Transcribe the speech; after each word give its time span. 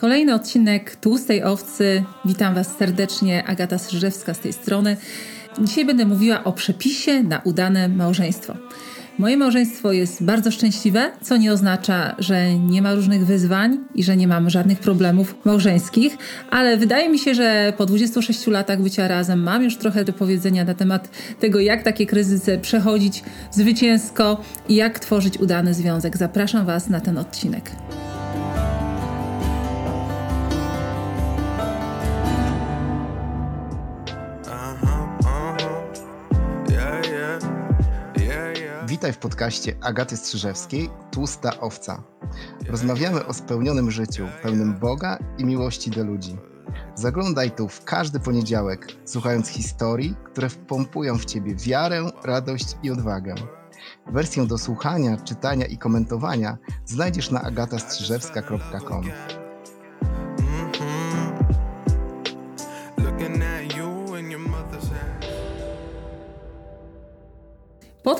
Kolejny 0.00 0.34
odcinek 0.34 0.96
Tłustej 0.96 1.44
Owcy. 1.44 2.04
Witam 2.24 2.54
Was 2.54 2.76
serdecznie, 2.76 3.44
Agata 3.44 3.78
Srzyżewska 3.78 4.34
z 4.34 4.38
tej 4.38 4.52
strony. 4.52 4.96
Dzisiaj 5.58 5.84
będę 5.84 6.04
mówiła 6.04 6.44
o 6.44 6.52
przepisie 6.52 7.22
na 7.22 7.38
udane 7.44 7.88
małżeństwo. 7.88 8.54
Moje 9.18 9.36
małżeństwo 9.36 9.92
jest 9.92 10.24
bardzo 10.24 10.50
szczęśliwe, 10.50 11.10
co 11.22 11.36
nie 11.36 11.52
oznacza, 11.52 12.16
że 12.18 12.54
nie 12.54 12.82
ma 12.82 12.94
różnych 12.94 13.26
wyzwań 13.26 13.78
i 13.94 14.04
że 14.04 14.16
nie 14.16 14.28
mam 14.28 14.50
żadnych 14.50 14.78
problemów 14.78 15.34
małżeńskich, 15.44 16.16
ale 16.50 16.76
wydaje 16.76 17.08
mi 17.08 17.18
się, 17.18 17.34
że 17.34 17.72
po 17.76 17.86
26 17.86 18.46
latach 18.46 18.82
bycia 18.82 19.08
razem 19.08 19.42
mam 19.42 19.62
już 19.62 19.76
trochę 19.76 20.04
do 20.04 20.12
powiedzenia 20.12 20.64
na 20.64 20.74
temat 20.74 21.08
tego, 21.40 21.60
jak 21.60 21.82
takie 21.82 22.06
kryzysy 22.06 22.58
przechodzić 22.58 23.22
zwycięsko 23.50 24.40
i 24.68 24.74
jak 24.74 24.98
tworzyć 24.98 25.38
udany 25.38 25.74
związek. 25.74 26.16
Zapraszam 26.16 26.66
Was 26.66 26.88
na 26.88 27.00
ten 27.00 27.18
odcinek. 27.18 27.70
Witaj 39.00 39.12
w 39.12 39.18
podcaście 39.18 39.76
Agaty 39.80 40.16
Strzyżewskiej 40.16 40.90
Tłusta 41.10 41.60
Owca. 41.60 42.02
Rozmawiamy 42.68 43.26
o 43.26 43.34
spełnionym 43.34 43.90
życiu, 43.90 44.26
pełnym 44.42 44.78
Boga 44.78 45.18
i 45.38 45.44
miłości 45.44 45.90
do 45.90 46.04
ludzi. 46.04 46.36
Zaglądaj 46.94 47.50
tu 47.50 47.68
w 47.68 47.84
każdy 47.84 48.20
poniedziałek, 48.20 48.86
słuchając 49.04 49.48
historii, 49.48 50.16
które 50.24 50.48
wpompują 50.48 51.18
w 51.18 51.24
ciebie 51.24 51.54
wiarę, 51.54 52.10
radość 52.24 52.76
i 52.82 52.90
odwagę. 52.90 53.34
Wersję 54.06 54.46
do 54.46 54.58
słuchania, 54.58 55.16
czytania 55.16 55.66
i 55.66 55.78
komentowania 55.78 56.58
znajdziesz 56.84 57.30
na 57.30 57.42
agatastrzyżewska.com. 57.42 59.04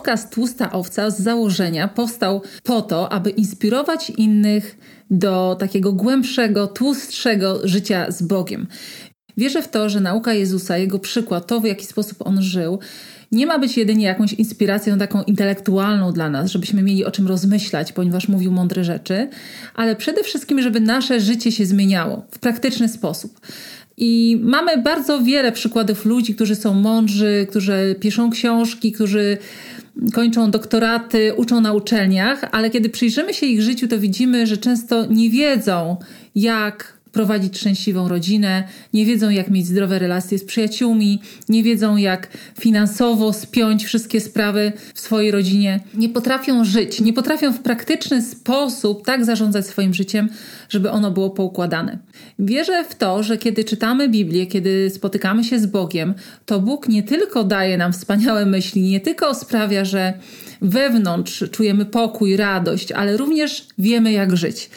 Podcast 0.01 0.35
Tłusta 0.35 0.73
Owca 0.73 1.11
z 1.11 1.21
założenia 1.21 1.89
powstał 1.89 2.43
po 2.63 2.83
to, 2.83 3.13
aby 3.13 3.31
inspirować 3.31 4.11
innych 4.11 4.79
do 5.11 5.57
takiego 5.59 5.93
głębszego, 5.93 6.67
tłustszego 6.67 7.61
życia 7.69 8.11
z 8.11 8.23
Bogiem. 8.23 8.67
Wierzę 9.37 9.63
w 9.63 9.69
to, 9.69 9.89
że 9.89 10.01
nauka 10.01 10.35
Jezusa, 10.35 10.79
jego 10.79 10.99
przykład, 10.99 11.47
to 11.47 11.61
w 11.61 11.65
jaki 11.65 11.87
sposób 11.87 12.27
on 12.27 12.43
żył, 12.43 12.79
nie 13.33 13.47
ma 13.47 13.59
być 13.59 13.77
jedynie 13.77 14.05
jakąś 14.05 14.33
inspiracją 14.33 14.99
taką 14.99 15.23
intelektualną 15.23 16.13
dla 16.13 16.31
nas, 16.31 16.51
żebyśmy 16.51 16.83
mieli 16.83 17.05
o 17.05 17.11
czym 17.11 17.27
rozmyślać, 17.27 17.93
ponieważ 17.93 18.29
mówił 18.29 18.53
mądre 18.53 18.85
rzeczy, 18.85 19.29
ale 19.75 19.97
przede 19.97 20.23
wszystkim, 20.23 20.63
żeby 20.63 20.81
nasze 20.81 21.21
życie 21.21 21.53
się 21.53 21.67
zmieniało 21.67 22.27
w 22.31 22.39
praktyczny 22.39 22.89
sposób. 22.89 23.41
I 24.03 24.41
mamy 24.43 24.83
bardzo 24.83 25.23
wiele 25.23 25.53
przykładów 25.53 26.05
ludzi, 26.05 26.35
którzy 26.35 26.57
są 26.57 26.75
mądrzy, 26.75 27.47
którzy 27.51 27.97
piszą 28.01 28.31
książki, 28.31 28.93
którzy 28.93 29.39
kończą 30.15 30.51
doktoraty, 30.51 31.35
uczą 31.35 31.61
na 31.61 31.73
uczelniach, 31.73 32.45
ale 32.53 32.71
kiedy 32.71 32.89
przyjrzymy 32.89 33.35
się 33.35 33.47
ich 33.47 33.63
życiu, 33.63 33.89
to 33.89 33.99
widzimy, 33.99 34.47
że 34.47 34.57
często 34.57 35.07
nie 35.07 35.31
wiedzą, 35.31 35.97
jak 36.35 37.00
prowadzić 37.13 37.59
szczęśliwą 37.59 38.09
rodzinę, 38.09 38.69
nie 38.93 39.07
wiedzą, 39.07 39.31
jak 39.31 39.51
mieć 39.51 39.67
zdrowe 39.67 39.99
relacje 39.99 40.39
z 40.39 40.45
przyjaciółmi, 40.45 41.21
nie 41.49 41.63
wiedzą, 41.63 41.97
jak 41.97 42.29
finansowo 42.61 43.33
spiąć 43.33 43.85
wszystkie 43.85 44.21
sprawy 44.21 44.73
w 44.95 45.01
swojej 45.01 45.31
rodzinie, 45.31 45.81
nie 45.95 46.09
potrafią 46.09 46.65
żyć, 46.65 47.01
nie 47.01 47.13
potrafią 47.13 47.53
w 47.53 47.61
praktyczny 47.61 48.23
sposób 48.23 49.07
tak 49.07 49.25
zarządzać 49.25 49.67
swoim 49.67 49.95
życiem, 49.95 50.29
żeby 50.69 50.91
ono 50.91 51.11
było 51.11 51.31
poukładane. 51.31 51.99
Wierzę 52.39 52.85
w 52.89 52.95
to, 52.95 53.23
że 53.23 53.39
kiedy 53.39 53.65
czytamy 53.65 54.09
Biblię, 54.09 54.47
kiedy 54.47 54.91
spotykamy 54.91 55.45
się 55.45 55.59
z 55.59 55.67
Bogiem, 55.67 56.15
to 56.47 56.61
Bóg 56.61 56.89
nie 56.89 57.03
tylko 57.03 57.45
daje 57.45 57.79
nam 57.79 57.93
wspaniałe 57.93 58.47
myśli, 58.47 58.83
nie 58.83 59.01
tylko 59.01 59.35
sprawia, 59.35 59.85
że 59.85 60.13
wewnątrz 60.63 61.45
czujemy 61.51 61.85
pokój, 61.85 62.37
radość, 62.37 62.93
ale 62.93 63.17
również 63.17 63.67
wiemy, 63.79 64.13
jak 64.13 64.37
żyć. 64.37 64.71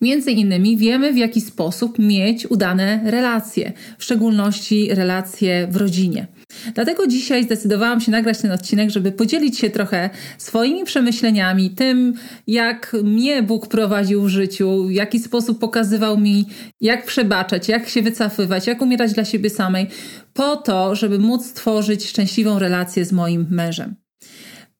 Między 0.00 0.30
innymi 0.30 0.76
wiemy, 0.76 1.12
w 1.12 1.16
jaki 1.16 1.40
sposób 1.40 1.98
mieć 1.98 2.46
udane 2.46 3.00
relacje, 3.04 3.72
w 3.98 4.04
szczególności 4.04 4.88
relacje 4.94 5.68
w 5.70 5.76
rodzinie. 5.76 6.26
Dlatego 6.74 7.06
dzisiaj 7.06 7.44
zdecydowałam 7.44 8.00
się 8.00 8.10
nagrać 8.10 8.38
ten 8.38 8.52
odcinek, 8.52 8.90
żeby 8.90 9.12
podzielić 9.12 9.58
się 9.58 9.70
trochę 9.70 10.10
swoimi 10.38 10.84
przemyśleniami, 10.84 11.70
tym, 11.70 12.14
jak 12.46 12.96
mnie 13.04 13.42
Bóg 13.42 13.66
prowadził 13.66 14.22
w 14.22 14.28
życiu, 14.28 14.84
w 14.84 14.92
jaki 14.92 15.18
sposób 15.18 15.58
pokazywał 15.58 16.18
mi, 16.18 16.46
jak 16.80 17.06
przebaczać, 17.06 17.68
jak 17.68 17.88
się 17.88 18.02
wycofywać, 18.02 18.66
jak 18.66 18.82
umierać 18.82 19.12
dla 19.12 19.24
siebie 19.24 19.50
samej, 19.50 19.86
po 20.34 20.56
to, 20.56 20.94
żeby 20.94 21.18
móc 21.18 21.46
stworzyć 21.46 22.06
szczęśliwą 22.06 22.58
relację 22.58 23.04
z 23.04 23.12
moim 23.12 23.46
mężem. 23.50 24.05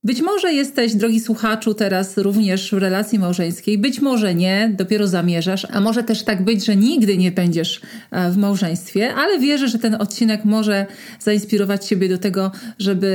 Być 0.06 0.22
może 0.22 0.52
jesteś, 0.52 0.94
drogi 0.94 1.20
słuchaczu, 1.20 1.74
teraz 1.74 2.18
również 2.18 2.70
w 2.70 2.78
relacji 2.78 3.18
małżeńskiej, 3.18 3.78
być 3.78 4.00
może 4.00 4.34
nie, 4.34 4.74
dopiero 4.78 5.06
zamierzasz, 5.06 5.66
a 5.70 5.80
może 5.80 6.02
też 6.02 6.22
tak 6.22 6.44
być, 6.44 6.64
że 6.64 6.76
nigdy 6.76 7.18
nie 7.18 7.32
będziesz 7.32 7.80
e, 8.10 8.30
w 8.30 8.36
małżeństwie, 8.36 9.14
ale 9.14 9.38
wierzę, 9.38 9.68
że 9.68 9.78
ten 9.78 9.94
odcinek 9.94 10.44
może 10.44 10.86
zainspirować 11.20 11.84
Ciebie 11.84 12.08
do 12.08 12.18
tego, 12.18 12.52
żeby 12.78 13.10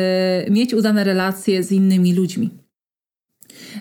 mieć 0.50 0.74
udane 0.74 1.04
relacje 1.04 1.64
z 1.64 1.72
innymi 1.72 2.14
ludźmi. 2.14 2.61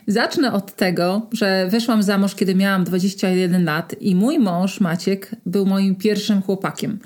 Zacznę 0.06 0.52
od 0.52 0.76
tego, 0.76 1.26
że 1.32 1.68
wyszłam 1.70 2.02
za 2.02 2.18
mąż, 2.18 2.34
kiedy 2.34 2.54
miałam 2.54 2.84
21 2.84 3.64
lat 3.64 3.94
i 4.00 4.14
mój 4.14 4.38
mąż 4.38 4.80
Maciek 4.80 5.30
był 5.46 5.66
moim 5.66 5.96
pierwszym 5.96 6.42
chłopakiem. 6.42 6.98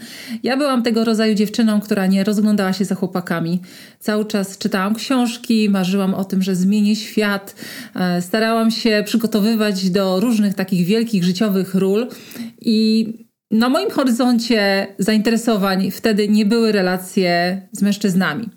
Ja 0.43 0.57
byłam 0.57 0.83
tego 0.83 1.05
rodzaju 1.05 1.35
dziewczyną, 1.35 1.81
która 1.81 2.07
nie 2.07 2.25
rozglądała 2.25 2.73
się 2.73 2.85
za 2.85 2.95
chłopakami. 2.95 3.61
Cały 4.01 4.25
czas 4.25 4.59
czytałam 4.59 4.95
książki, 4.95 5.71
marzyłam 5.71 6.15
o 6.15 6.25
tym, 6.25 6.43
że 6.43 6.55
zmienię 6.55 6.97
świat. 6.97 7.55
E, 7.95 8.23
starałam 8.23 8.71
się 8.71 9.03
przygotowywać 9.06 9.91
do 9.91 10.21
różnych 10.21 10.55
takich 10.55 10.87
wielkich 10.87 11.25
życiowych 11.25 11.75
ról 11.75 12.09
i 12.61 13.24
na 13.50 13.69
moim 13.69 13.91
horyzoncie 13.91 14.87
zainteresowań 14.99 15.91
wtedy 15.91 16.28
nie 16.28 16.47
były 16.47 16.72
relacje 16.72 17.62
z 17.72 17.82
mężczyznami. 17.82 18.49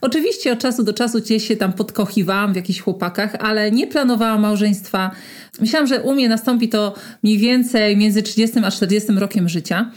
Oczywiście 0.00 0.52
od 0.52 0.58
czasu 0.58 0.82
do 0.82 0.92
czasu 0.92 1.20
gdzieś 1.20 1.48
się 1.48 1.56
tam 1.56 1.72
podkochiwałam 1.72 2.52
w 2.52 2.56
jakichś 2.56 2.80
chłopakach, 2.80 3.34
ale 3.34 3.70
nie 3.70 3.86
planowałam 3.86 4.40
małżeństwa. 4.40 5.10
Myślałam, 5.60 5.86
że 5.86 6.02
u 6.02 6.14
mnie 6.14 6.28
nastąpi 6.28 6.68
to 6.68 6.94
mniej 7.22 7.38
więcej 7.38 7.96
między 7.96 8.22
30 8.22 8.58
a 8.64 8.70
40 8.70 9.12
rokiem 9.12 9.48
życia. 9.48 9.90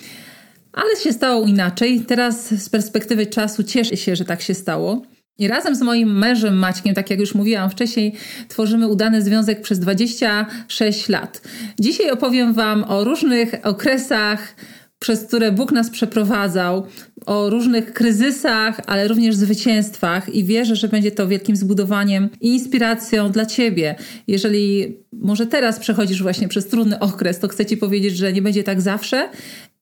Ale 0.74 0.96
się 0.96 1.14
stało 1.14 1.46
inaczej. 1.46 2.02
Teraz 2.02 2.54
z 2.54 2.70
perspektywy 2.70 3.26
czasu 3.26 3.64
cieszę 3.64 3.98
się, 3.98 4.16
że 4.16 4.26
tak 4.26 4.42
się 4.42 4.54
stało. 4.54 5.02
I 5.40 5.48
razem 5.48 5.76
z 5.76 5.82
moim 5.82 6.18
mężem 6.18 6.58
Maćkiem, 6.58 6.96
tak 6.96 7.10
jak 7.10 7.20
już 7.20 7.36
mówiłam 7.36 7.70
wcześniej, 7.70 8.14
tworzymy 8.48 8.88
udany 8.88 9.22
związek 9.22 9.62
przez 9.62 9.80
26 9.80 11.10
lat. 11.10 11.42
Dzisiaj 11.80 12.12
opowiem 12.12 12.54
Wam 12.54 12.84
o 12.84 13.04
różnych 13.04 13.56
okresach, 13.64 14.56
przez 15.00 15.24
które 15.24 15.52
Bóg 15.52 15.72
nas 15.72 15.90
przeprowadzał, 15.90 16.86
o 17.26 17.50
różnych 17.50 17.94
kryzysach, 17.94 18.82
ale 18.88 19.08
również 19.08 19.36
zwycięstwach 19.36 20.36
i 20.36 20.44
wierzę, 20.44 20.76
że 20.76 20.88
będzie 20.88 21.12
to 21.12 21.28
wielkim 21.28 21.56
zbudowaniem 21.56 22.30
i 22.42 22.48
inspiracją 22.48 23.32
dla 23.32 23.46
Ciebie. 23.46 23.96
Jeżeli 24.28 24.98
może 25.14 25.48
teraz 25.48 25.80
przechodzisz 25.80 26.24
właśnie 26.24 26.48
przez 26.48 26.68
trudny 26.68 27.00
okres, 27.00 27.40
to 27.40 27.48
chcę 27.48 27.66
Ci 27.66 27.78
powiedzieć, 27.78 28.18
że 28.18 28.34
nie 28.34 28.42
będzie 28.42 28.64
tak 28.64 28.82
zawsze 28.82 29.30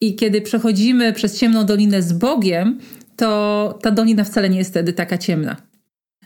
i 0.02 0.16
kiedy 0.16 0.42
przechodzimy 0.42 1.14
przez 1.14 1.40
ciemną 1.40 1.66
dolinę 1.66 2.02
z 2.02 2.14
Bogiem, 2.14 2.80
to 3.18 3.80
ta 3.82 3.92
dolina 3.92 4.24
wcale 4.24 4.50
nie 4.50 4.58
jest 4.58 4.72
wtedy 4.72 4.94
taka 4.94 5.18
ciemna. 5.18 5.56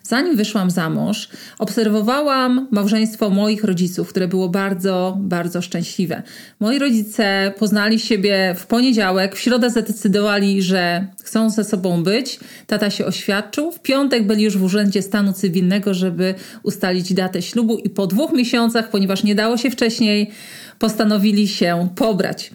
Zanim 0.04 0.36
wyszłam 0.36 0.72
za 0.72 0.90
mąż, 0.90 1.30
obserwowałam 1.60 2.68
małżeństwo 2.72 3.30
moich 3.30 3.64
rodziców, 3.64 4.10
które 4.10 4.28
było 4.28 4.50
bardzo, 4.50 5.18
bardzo 5.20 5.62
szczęśliwe. 5.62 6.24
Moi 6.60 6.80
rodzice 6.80 7.54
poznali 7.60 8.00
siebie 8.00 8.56
w 8.58 8.66
poniedziałek, 8.66 9.36
w 9.36 9.40
środę 9.40 9.70
zdecydowali, 9.70 10.62
że 10.62 11.08
chcą 11.24 11.50
ze 11.50 11.64
sobą 11.64 12.04
być. 12.04 12.40
Tata 12.68 12.90
się 12.90 13.06
oświadczył. 13.06 13.72
W 13.72 13.80
piątek 13.80 14.28
byli 14.28 14.44
już 14.44 14.58
w 14.58 14.64
Urzędzie 14.64 15.02
Stanu 15.02 15.34
Cywilnego, 15.34 15.94
żeby 15.94 16.36
ustalić 16.64 17.14
datę 17.14 17.42
ślubu, 17.42 17.78
i 17.78 17.90
po 17.90 18.08
dwóch 18.08 18.34
miesiącach, 18.34 18.90
ponieważ 18.90 19.24
nie 19.24 19.36
dało 19.36 19.58
się 19.58 19.72
wcześniej, 19.72 20.32
postanowili 20.80 21.48
się 21.48 21.90
pobrać. 21.96 22.52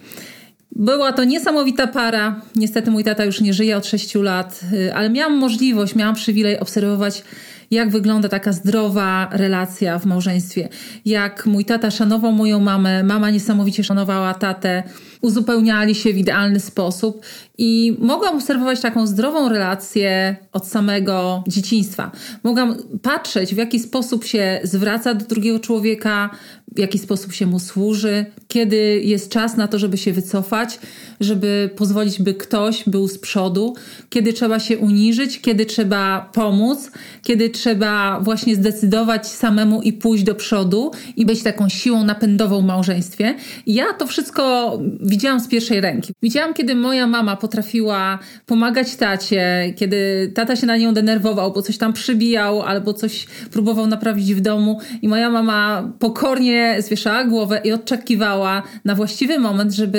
Była 0.71 1.13
to 1.13 1.23
niesamowita 1.23 1.87
para. 1.87 2.41
Niestety 2.55 2.91
mój 2.91 3.03
tata 3.03 3.25
już 3.25 3.41
nie 3.41 3.53
żyje 3.53 3.77
od 3.77 3.85
6 3.85 4.15
lat, 4.15 4.61
y, 4.73 4.93
ale 4.93 5.09
miałam 5.09 5.37
możliwość, 5.37 5.95
miałam 5.95 6.15
przywilej 6.15 6.59
obserwować, 6.59 7.23
jak 7.71 7.89
wygląda 7.89 8.29
taka 8.29 8.51
zdrowa 8.51 9.29
relacja 9.31 9.99
w 9.99 10.05
małżeństwie. 10.05 10.69
Jak 11.05 11.45
mój 11.45 11.65
tata 11.65 11.91
szanował 11.91 12.31
moją 12.31 12.59
mamę, 12.59 13.03
mama 13.03 13.29
niesamowicie 13.29 13.83
szanowała 13.83 14.33
tatę, 14.33 14.83
uzupełniali 15.21 15.95
się 15.95 16.13
w 16.13 16.17
idealny 16.17 16.59
sposób 16.59 17.21
i 17.57 17.97
mogłam 17.99 18.35
obserwować 18.35 18.81
taką 18.81 19.07
zdrową 19.07 19.49
relację 19.49 20.35
od 20.53 20.67
samego 20.67 21.43
dzieciństwa. 21.47 22.11
Mogłam 22.43 22.75
patrzeć, 23.01 23.53
w 23.55 23.57
jaki 23.57 23.79
sposób 23.79 24.25
się 24.25 24.59
zwraca 24.63 25.13
do 25.13 25.25
drugiego 25.25 25.59
człowieka, 25.59 26.29
w 26.75 26.79
jaki 26.79 26.99
sposób 26.99 27.33
się 27.33 27.45
mu 27.45 27.59
służy, 27.59 28.25
kiedy 28.47 29.01
jest 29.03 29.31
czas 29.31 29.57
na 29.57 29.67
to, 29.67 29.79
żeby 29.79 29.97
się 29.97 30.13
wycofać, 30.13 30.79
żeby 31.19 31.69
pozwolić, 31.75 32.21
by 32.21 32.33
ktoś 32.33 32.83
był 32.89 33.07
z 33.07 33.17
przodu, 33.17 33.75
kiedy 34.09 34.33
trzeba 34.33 34.59
się 34.59 34.77
uniżyć, 34.77 35.41
kiedy 35.41 35.65
trzeba 35.65 36.29
pomóc, 36.33 36.91
kiedy 37.23 37.49
trzeba 37.49 38.19
właśnie 38.19 38.55
zdecydować 38.55 39.27
samemu 39.27 39.81
i 39.81 39.93
pójść 39.93 40.23
do 40.23 40.35
przodu 40.35 40.91
i 41.15 41.25
być 41.25 41.43
taką 41.43 41.69
siłą 41.69 42.03
napędową 42.03 42.61
w 42.61 42.65
małżeństwie. 42.65 43.35
I 43.65 43.73
ja 43.73 43.93
to 43.93 44.07
wszystko 44.07 44.71
widziałam 44.99 45.39
z 45.39 45.47
pierwszej 45.47 45.81
ręki. 45.81 46.13
Widziałam, 46.21 46.53
kiedy 46.53 46.75
moja 46.75 47.07
mama 47.07 47.35
potrafiła 47.47 48.19
pomagać 48.45 48.95
tacie, 48.95 49.73
kiedy 49.75 50.31
tata 50.35 50.55
się 50.55 50.67
na 50.67 50.77
nią 50.77 50.93
denerwował, 50.93 51.53
bo 51.53 51.61
coś 51.61 51.77
tam 51.77 51.93
przybijał 51.93 52.61
albo 52.61 52.93
coś 52.93 53.25
próbował 53.51 53.87
naprawić 53.87 54.33
w 54.35 54.41
domu 54.41 54.79
i 55.01 55.07
moja 55.07 55.29
mama 55.29 55.91
pokornie 55.99 56.75
zwieszała 56.79 57.23
głowę 57.23 57.61
i 57.63 57.71
oczekiwała 57.71 58.63
na 58.85 58.95
właściwy 58.95 59.39
moment, 59.39 59.73
żeby 59.73 59.97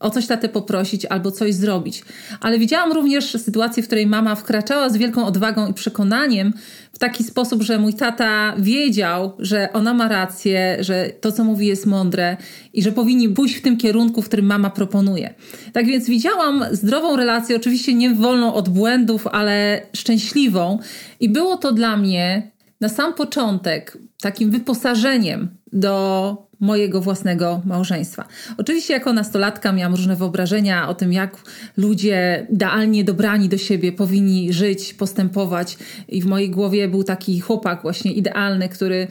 o 0.00 0.10
coś 0.10 0.26
tatę 0.26 0.48
poprosić 0.48 1.06
albo 1.06 1.30
coś 1.30 1.54
zrobić. 1.54 2.04
Ale 2.40 2.58
widziałam 2.58 2.92
również 2.92 3.32
sytuację, 3.32 3.82
w 3.82 3.86
której 3.86 4.06
mama 4.06 4.34
wkraczała 4.34 4.88
z 4.88 4.96
wielką 4.96 5.26
odwagą 5.26 5.68
i 5.68 5.74
przekonaniem 5.74 6.52
w 6.92 6.98
taki 6.98 7.24
sposób, 7.24 7.62
że 7.62 7.78
mój 7.78 7.94
tata 7.94 8.54
wiedział, 8.58 9.32
że 9.38 9.72
ona 9.72 9.94
ma 9.94 10.08
rację, 10.08 10.76
że 10.80 11.10
to, 11.20 11.32
co 11.32 11.44
mówi, 11.44 11.66
jest 11.66 11.86
mądre 11.86 12.36
i 12.72 12.82
że 12.82 12.92
powinni 12.92 13.28
pójść 13.28 13.54
w 13.54 13.62
tym 13.62 13.76
kierunku, 13.76 14.22
w 14.22 14.26
którym 14.26 14.46
mama 14.46 14.70
proponuje. 14.70 15.34
Tak 15.72 15.86
więc 15.86 16.06
widziałam 16.06 16.64
zdrową 16.72 17.16
relację, 17.16 17.56
oczywiście 17.56 17.94
nie 17.94 18.14
wolną 18.14 18.54
od 18.54 18.68
błędów, 18.68 19.26
ale 19.26 19.82
szczęśliwą, 19.96 20.78
i 21.20 21.28
było 21.28 21.56
to 21.56 21.72
dla 21.72 21.96
mnie 21.96 22.50
na 22.80 22.88
sam 22.88 23.14
początek 23.14 23.98
takim 24.20 24.50
wyposażeniem 24.50 25.48
do 25.72 26.49
mojego 26.60 27.00
własnego 27.00 27.62
małżeństwa. 27.64 28.24
Oczywiście 28.58 28.94
jako 28.94 29.12
nastolatka 29.12 29.72
miałam 29.72 29.94
różne 29.94 30.16
wyobrażenia 30.16 30.88
o 30.88 30.94
tym, 30.94 31.12
jak 31.12 31.36
ludzie 31.76 32.46
idealnie 32.52 33.04
dobrani 33.04 33.48
do 33.48 33.58
siebie 33.58 33.92
powinni 33.92 34.52
żyć, 34.52 34.94
postępować. 34.94 35.78
I 36.08 36.22
w 36.22 36.26
mojej 36.26 36.50
głowie 36.50 36.88
był 36.88 37.04
taki 37.04 37.40
chłopak 37.40 37.82
właśnie 37.82 38.12
idealny, 38.12 38.68
który 38.68 39.08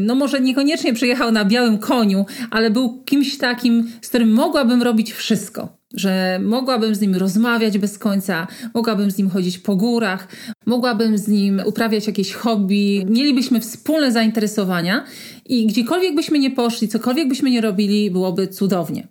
no 0.00 0.14
może 0.14 0.40
niekoniecznie 0.40 0.94
przyjechał 0.94 1.32
na 1.32 1.44
białym 1.44 1.78
koniu, 1.78 2.26
ale 2.50 2.70
był 2.70 3.02
kimś 3.04 3.38
takim, 3.38 3.90
z 4.02 4.08
którym 4.08 4.32
mogłabym 4.32 4.82
robić 4.82 5.12
wszystko. 5.12 5.78
Że 5.94 6.40
mogłabym 6.42 6.94
z 6.94 7.00
nim 7.00 7.14
rozmawiać 7.14 7.78
bez 7.78 7.98
końca, 7.98 8.46
mogłabym 8.74 9.10
z 9.10 9.18
nim 9.18 9.30
chodzić 9.30 9.58
po 9.58 9.76
górach, 9.76 10.28
mogłabym 10.66 11.18
z 11.18 11.28
nim 11.28 11.62
uprawiać 11.64 12.06
jakieś 12.06 12.32
hobby, 12.32 13.06
mielibyśmy 13.08 13.60
wspólne 13.60 14.12
zainteresowania 14.12 15.04
i 15.48 15.66
gdziekolwiek 15.66 16.14
byśmy 16.14 16.38
nie 16.38 16.50
poszli, 16.50 16.88
cokolwiek 16.88 17.28
byśmy 17.28 17.50
nie 17.50 17.60
robili, 17.60 18.10
byłoby 18.10 18.48
cudownie. 18.48 19.08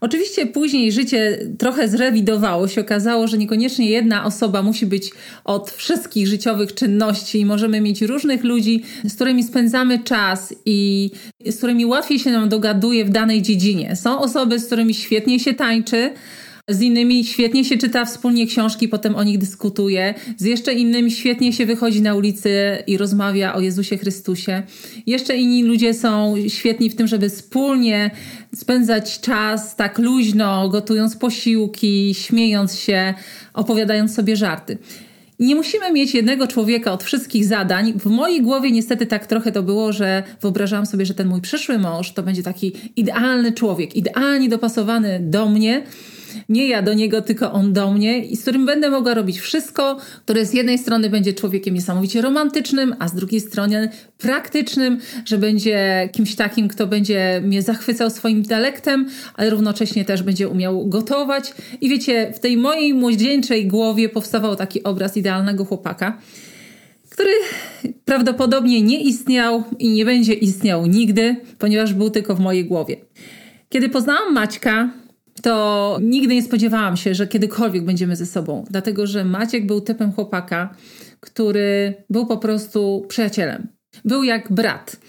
Oczywiście 0.00 0.46
później 0.46 0.92
życie 0.92 1.38
trochę 1.58 1.88
zrewidowało, 1.88 2.68
się 2.68 2.80
okazało, 2.80 3.28
że 3.28 3.38
niekoniecznie 3.38 3.90
jedna 3.90 4.24
osoba 4.24 4.62
musi 4.62 4.86
być 4.86 5.10
od 5.44 5.70
wszystkich 5.70 6.26
życiowych 6.26 6.74
czynności 6.74 7.40
i 7.40 7.46
możemy 7.46 7.80
mieć 7.80 8.02
różnych 8.02 8.44
ludzi, 8.44 8.82
z 9.04 9.14
którymi 9.14 9.42
spędzamy 9.42 9.98
czas 9.98 10.54
i 10.66 11.10
z 11.46 11.56
którymi 11.56 11.86
łatwiej 11.86 12.18
się 12.18 12.30
nam 12.30 12.48
dogaduje 12.48 13.04
w 13.04 13.10
danej 13.10 13.42
dziedzinie. 13.42 13.96
Są 13.96 14.20
osoby, 14.20 14.58
z 14.58 14.66
którymi 14.66 14.94
świetnie 14.94 15.40
się 15.40 15.54
tańczy, 15.54 16.10
z 16.70 16.80
innymi 16.80 17.24
świetnie 17.24 17.64
się 17.64 17.78
czyta 17.78 18.04
wspólnie 18.04 18.46
książki, 18.46 18.88
potem 18.88 19.16
o 19.16 19.22
nich 19.22 19.38
dyskutuje. 19.38 20.14
Z 20.36 20.44
jeszcze 20.44 20.72
innymi 20.72 21.10
świetnie 21.10 21.52
się 21.52 21.66
wychodzi 21.66 22.02
na 22.02 22.14
ulicy 22.14 22.50
i 22.86 22.96
rozmawia 22.96 23.54
o 23.54 23.60
Jezusie 23.60 23.98
Chrystusie. 23.98 24.62
Jeszcze 25.06 25.36
inni 25.36 25.64
ludzie 25.64 25.94
są 25.94 26.34
świetni 26.48 26.90
w 26.90 26.94
tym, 26.94 27.06
żeby 27.06 27.30
wspólnie 27.30 28.10
spędzać 28.54 29.20
czas 29.20 29.76
tak 29.76 29.98
luźno, 29.98 30.68
gotując 30.68 31.16
posiłki, 31.16 32.14
śmiejąc 32.14 32.78
się, 32.78 33.14
opowiadając 33.54 34.14
sobie 34.14 34.36
żarty. 34.36 34.78
Nie 35.40 35.54
musimy 35.54 35.92
mieć 35.92 36.14
jednego 36.14 36.46
człowieka 36.46 36.92
od 36.92 37.04
wszystkich 37.04 37.44
zadań. 37.44 37.92
W 37.98 38.06
mojej 38.06 38.42
głowie 38.42 38.70
niestety 38.70 39.06
tak 39.06 39.26
trochę 39.26 39.52
to 39.52 39.62
było, 39.62 39.92
że 39.92 40.22
wyobrażałam 40.40 40.86
sobie, 40.86 41.06
że 41.06 41.14
ten 41.14 41.28
mój 41.28 41.40
przyszły 41.40 41.78
mąż 41.78 42.12
to 42.12 42.22
będzie 42.22 42.42
taki 42.42 42.72
idealny 42.96 43.52
człowiek, 43.52 43.96
idealnie 43.96 44.48
dopasowany 44.48 45.20
do 45.22 45.48
mnie 45.48 45.82
nie 46.48 46.68
ja 46.68 46.82
do 46.82 46.94
niego, 46.94 47.22
tylko 47.22 47.52
on 47.52 47.72
do 47.72 47.92
mnie 47.92 48.24
i 48.24 48.36
z 48.36 48.42
którym 48.42 48.66
będę 48.66 48.90
mogła 48.90 49.14
robić 49.14 49.40
wszystko, 49.40 49.96
które 50.24 50.46
z 50.46 50.54
jednej 50.54 50.78
strony 50.78 51.10
będzie 51.10 51.32
człowiekiem 51.32 51.74
niesamowicie 51.74 52.22
romantycznym, 52.22 52.94
a 52.98 53.08
z 53.08 53.14
drugiej 53.14 53.40
strony 53.40 53.88
praktycznym, 54.18 54.98
że 55.24 55.38
będzie 55.38 56.08
kimś 56.12 56.34
takim, 56.34 56.68
kto 56.68 56.86
będzie 56.86 57.40
mnie 57.44 57.62
zachwycał 57.62 58.10
swoim 58.10 58.38
intelektem, 58.38 59.08
ale 59.34 59.50
równocześnie 59.50 60.04
też 60.04 60.22
będzie 60.22 60.48
umiał 60.48 60.86
gotować. 60.86 61.54
I 61.80 61.88
wiecie, 61.88 62.32
w 62.36 62.38
tej 62.38 62.56
mojej 62.56 62.94
młodzieńczej 62.94 63.66
głowie 63.66 64.08
powstawał 64.08 64.56
taki 64.56 64.82
obraz 64.82 65.16
idealnego 65.16 65.64
chłopaka 65.64 66.18
który 67.10 67.30
prawdopodobnie 68.04 68.82
nie 68.82 69.00
istniał 69.00 69.64
i 69.78 69.88
nie 69.88 70.04
będzie 70.04 70.34
istniał 70.34 70.86
nigdy, 70.86 71.36
ponieważ 71.58 71.94
był 71.94 72.10
tylko 72.10 72.34
w 72.34 72.40
mojej 72.40 72.64
głowie. 72.64 72.96
Kiedy 73.68 73.88
poznałam 73.88 74.34
Maćka, 74.34 74.90
to 75.42 75.98
nigdy 76.02 76.34
nie 76.34 76.42
spodziewałam 76.42 76.96
się, 76.96 77.14
że 77.14 77.26
kiedykolwiek 77.26 77.84
będziemy 77.84 78.16
ze 78.16 78.26
sobą, 78.26 78.64
dlatego 78.70 79.06
że 79.06 79.24
Maciek 79.24 79.66
był 79.66 79.80
typem 79.80 80.12
chłopaka, 80.12 80.74
który 81.20 81.94
był 82.10 82.26
po 82.26 82.38
prostu 82.38 83.04
przyjacielem. 83.08 83.68
Był 84.04 84.22
jak 84.22 84.52
brat. 84.52 84.99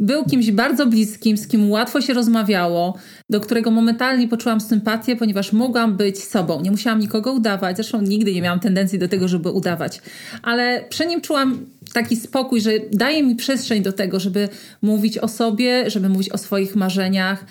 Był 0.00 0.24
kimś 0.24 0.50
bardzo 0.50 0.86
bliskim, 0.86 1.36
z 1.36 1.46
kim 1.46 1.70
łatwo 1.70 2.00
się 2.00 2.14
rozmawiało, 2.14 2.98
do 3.30 3.40
którego 3.40 3.70
momentalnie 3.70 4.28
poczułam 4.28 4.60
sympatię, 4.60 5.16
ponieważ 5.16 5.52
mogłam 5.52 5.96
być 5.96 6.24
sobą. 6.24 6.60
Nie 6.60 6.70
musiałam 6.70 7.00
nikogo 7.00 7.32
udawać, 7.32 7.76
zresztą 7.76 8.02
nigdy 8.02 8.34
nie 8.34 8.42
miałam 8.42 8.60
tendencji 8.60 8.98
do 8.98 9.08
tego, 9.08 9.28
żeby 9.28 9.50
udawać, 9.50 10.00
ale 10.42 10.84
przy 10.88 11.06
nim 11.06 11.20
czułam 11.20 11.66
taki 11.92 12.16
spokój, 12.16 12.60
że 12.60 12.70
daje 12.92 13.22
mi 13.22 13.36
przestrzeń 13.36 13.82
do 13.82 13.92
tego, 13.92 14.20
żeby 14.20 14.48
mówić 14.82 15.18
o 15.18 15.28
sobie, 15.28 15.90
żeby 15.90 16.08
mówić 16.08 16.28
o 16.28 16.38
swoich 16.38 16.76
marzeniach, 16.76 17.44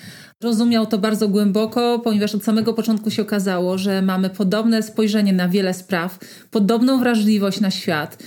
Rozumiał 0.44 0.86
to 0.86 0.98
bardzo 0.98 1.30
głęboko, 1.30 2.00
ponieważ 2.00 2.36
od 2.36 2.44
samego 2.44 2.74
początku 2.74 3.12
się 3.12 3.22
okazało, 3.22 3.78
że 3.78 4.02
mamy 4.02 4.30
podobne 4.30 4.84
spojrzenie 4.84 5.34
na 5.34 5.50
wiele 5.50 5.74
spraw, 5.74 6.20
podobną 6.52 7.00
wrażliwość 7.00 7.60
na 7.60 7.72
świat 7.72 8.24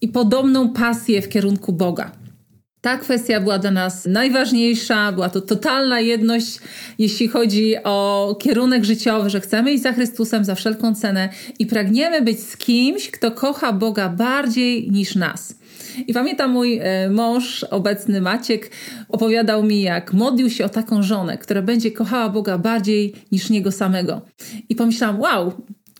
i 0.00 0.08
podobną 0.08 0.72
pasję 0.72 1.22
w 1.22 1.28
kierunku 1.28 1.72
Boga. 1.72 2.17
Ta 2.80 2.98
kwestia 2.98 3.40
była 3.40 3.58
dla 3.58 3.70
nas 3.70 4.06
najważniejsza, 4.06 5.12
była 5.12 5.28
to 5.28 5.40
totalna 5.40 6.00
jedność, 6.00 6.58
jeśli 6.98 7.28
chodzi 7.28 7.74
o 7.84 8.36
kierunek 8.40 8.84
życiowy, 8.84 9.30
że 9.30 9.40
chcemy 9.40 9.72
iść 9.72 9.82
za 9.82 9.92
Chrystusem 9.92 10.44
za 10.44 10.54
wszelką 10.54 10.94
cenę 10.94 11.28
i 11.58 11.66
pragniemy 11.66 12.22
być 12.22 12.40
z 12.40 12.56
kimś, 12.56 13.10
kto 13.10 13.30
kocha 13.30 13.72
Boga 13.72 14.08
bardziej 14.08 14.90
niż 14.90 15.14
nas. 15.14 15.58
I 16.06 16.14
pamiętam 16.14 16.50
mój 16.50 16.78
e, 16.82 17.10
mąż, 17.10 17.64
obecny 17.64 18.20
Maciek, 18.20 18.70
opowiadał 19.08 19.62
mi, 19.62 19.82
jak 19.82 20.12
modlił 20.12 20.50
się 20.50 20.64
o 20.64 20.68
taką 20.68 21.02
żonę, 21.02 21.38
która 21.38 21.62
będzie 21.62 21.90
kochała 21.90 22.28
Boga 22.28 22.58
bardziej 22.58 23.14
niż 23.32 23.50
niego 23.50 23.72
samego. 23.72 24.20
I 24.68 24.74
pomyślałam, 24.74 25.20
wow, 25.20 25.52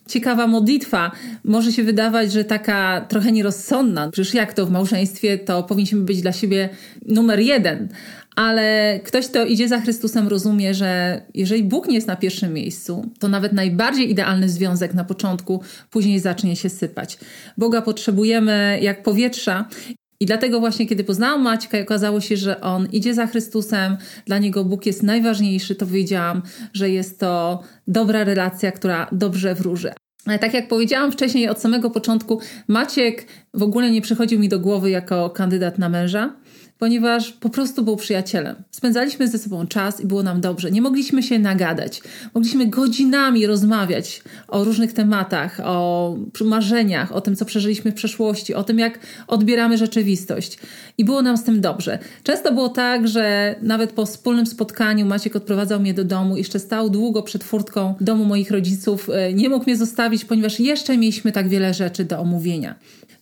ciekawa 0.09 0.47
modlitwa. 0.47 1.11
Może 1.45 1.73
się 1.73 1.83
wydawać, 1.83 2.33
że 2.33 2.45
taka 2.45 3.07
trochę 3.09 3.33
nierozsądna. 3.33 4.11
Przecież 4.11 4.35
jak 4.35 4.53
to 4.55 4.67
w 4.67 4.71
małżeństwie, 4.71 5.38
to 5.38 5.62
powinniśmy 5.62 6.00
być 6.00 6.23
dla 6.23 6.33
siebie 6.33 6.69
numer 7.07 7.41
jeden 7.41 7.88
ale 8.38 9.00
ktoś, 9.05 9.29
kto 9.29 9.45
idzie 9.45 9.69
za 9.69 9.81
Chrystusem, 9.81 10.29
rozumie, 10.29 10.75
że 10.75 11.21
jeżeli 11.35 11.62
Bóg 11.62 11.88
nie 11.88 11.95
jest 11.95 12.07
na 12.07 12.17
pierwszym 12.17 12.53
miejscu, 12.53 13.11
to 13.19 13.29
nawet 13.29 13.53
najbardziej 13.53 14.11
idealny 14.11 14.49
związek 14.49 14.95
na 14.95 15.05
początku 15.05 15.62
później 15.91 16.21
zacznie 16.21 16.57
się 16.57 16.69
sypać. 16.69 17.19
Boga 17.57 17.83
potrzebujemy 17.83 18.79
jak 18.83 19.03
powietrza. 19.03 19.69
I 20.21 20.27
dlatego 20.27 20.61
właśnie, 20.61 20.87
kiedy 20.87 21.05
poznałam 21.05 21.43
Maćka 21.43 21.79
i 21.79 21.83
okazało 21.83 22.21
się, 22.21 22.37
że 22.37 22.61
on 22.61 22.89
idzie 22.93 23.15
za 23.15 23.27
Chrystusem, 23.27 23.97
dla 24.27 24.39
niego 24.39 24.65
Bóg 24.65 24.87
jest 24.87 25.03
najważniejszy, 25.03 25.75
to 25.75 25.87
wiedziałam, 25.87 26.43
że 26.73 26.91
jest 26.91 27.21
to 27.21 27.63
dobra 27.87 28.25
relacja, 28.25 28.73
która 28.73 29.09
dobrze 29.13 29.55
wróży. 29.55 29.93
Ale 30.27 30.39
tak 30.39 30.55
jak 30.55 30.69
powiedziałam 30.69 31.13
wcześniej, 31.13 31.49
od 31.49 31.61
samego 31.61 31.91
początku, 31.91 32.41
Maciek 32.69 33.27
w 33.55 33.63
ogóle 33.63 33.91
nie 33.91 34.01
przychodził 34.01 34.41
mi 34.41 34.49
do 34.49 34.61
głowy 34.61 34.91
jako 34.91 35.31
kandydat 35.31 35.79
na 35.79 35.89
męża 35.89 36.37
ponieważ 36.79 37.33
po 37.33 37.51
prostu 37.51 37.83
był 37.83 37.97
przyjacielem. 37.97 38.57
Spędzaliśmy 38.71 39.29
ze 39.29 39.39
sobą 39.39 39.67
czas 39.67 40.01
i 40.01 40.07
było 40.07 40.23
nam 40.23 40.41
dobrze. 40.41 40.71
Nie 40.71 40.83
mogliśmy 40.83 41.23
się 41.23 41.39
nagadać. 41.39 42.03
Mogliśmy 42.35 42.67
godzinami 42.67 43.47
rozmawiać 43.47 44.23
o 44.49 44.65
różnych 44.65 44.93
tematach, 44.93 45.61
o 45.65 46.17
marzeniach, 46.41 47.13
o 47.13 47.21
tym, 47.21 47.37
co 47.37 47.45
przeżyliśmy 47.45 47.91
w 47.91 47.95
przeszłości, 47.95 48.55
o 48.55 48.65
tym, 48.65 48.79
jak 48.79 48.99
odbieramy 49.27 49.79
rzeczywistość. 49.79 50.59
I 50.99 51.05
było 51.05 51.23
nam 51.23 51.37
z 51.37 51.45
tym 51.45 51.61
dobrze. 51.61 51.99
Często 52.23 52.52
było 52.52 52.69
tak, 52.69 53.09
że 53.09 53.55
nawet 53.62 53.93
po 53.93 54.07
wspólnym 54.07 54.47
spotkaniu 54.47 55.07
Maciek 55.07 55.37
odprowadzał 55.37 55.81
mnie 55.81 55.95
do 55.95 56.05
domu, 56.05 56.37
jeszcze 56.37 56.59
stał 56.59 56.90
długo 56.90 57.23
przed 57.23 57.45
furtką 57.45 57.95
domu 58.00 58.25
moich 58.25 58.50
rodziców. 58.50 59.11
E, 59.11 59.33
nie 59.33 59.49
mógł 59.49 59.64
mnie 59.64 59.76
zostawić, 59.76 60.25
ponieważ 60.25 60.61
jeszcze 60.61 60.97
mieliśmy 60.97 61.33
tak 61.33 61.49
wiele 61.49 61.75
rzeczy 61.75 62.05
do 62.05 62.19
omówienia. 62.19 62.75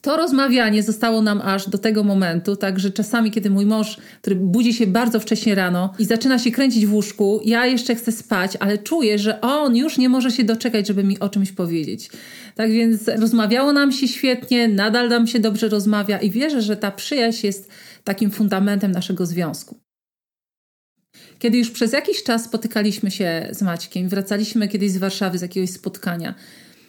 To 0.02 0.16
rozmawianie 0.16 0.83
zostało 0.83 1.23
nam 1.23 1.40
aż 1.45 1.68
do 1.68 1.78
tego 1.78 2.04
momentu, 2.04 2.56
także 2.56 2.90
czasami, 2.90 3.30
kiedy 3.30 3.50
mój 3.50 3.66
mąż, 3.66 3.97
który 4.21 4.37
budzi 4.37 4.75
się 4.75 4.87
bardzo 4.87 5.21
wcześnie 5.21 5.54
rano 5.54 5.95
i 5.99 6.04
zaczyna 6.04 6.38
się 6.38 6.50
kręcić 6.50 6.87
w 6.87 6.95
łóżku, 6.95 7.40
ja 7.45 7.66
jeszcze 7.66 7.95
chcę 7.95 8.12
spać, 8.12 8.56
ale 8.61 8.78
czuję, 8.78 9.18
że 9.18 9.40
on 9.40 9.76
już 9.76 9.99
nie 9.99 10.09
może 10.09 10.30
się 10.30 10.45
doczekać, 10.45 10.87
żeby 10.87 11.04
mi 11.04 11.18
o 11.18 11.28
czymś 11.28 11.52
powiedzieć. 11.52 12.11
Tak 12.57 12.71
więc 12.71 13.09
rozmawiało 13.09 13.73
nam 13.73 13.93
się 13.93 14.09
świetnie, 14.09 14.69
nadal 14.69 15.09
nam 15.09 15.27
się 15.27 15.41
dobrze 15.41 15.69
rozmawia 15.69 16.19
i 16.19 16.31
wierzę, 16.31 16.63
że 16.63 16.77
ta 16.77 16.91
przyjaźń 16.91 17.47
jest 17.47 17.71
takim 18.05 18.31
fundamentem 18.31 18.93
naszego 18.93 19.27
związku. 19.27 19.81
Kiedy 21.39 21.59
już 21.59 21.71
przez 21.71 21.93
jakiś 21.93 22.23
czas 22.23 22.45
spotykaliśmy 22.45 23.11
się 23.11 23.49
z 23.51 23.63
Maćkiem, 23.63 24.09
wracaliśmy 24.09 24.69
kiedyś 24.69 24.91
z 24.91 24.97
Warszawy 24.97 25.39
z 25.39 25.43
jakiegoś 25.43 25.71
spotkania, 25.71 26.35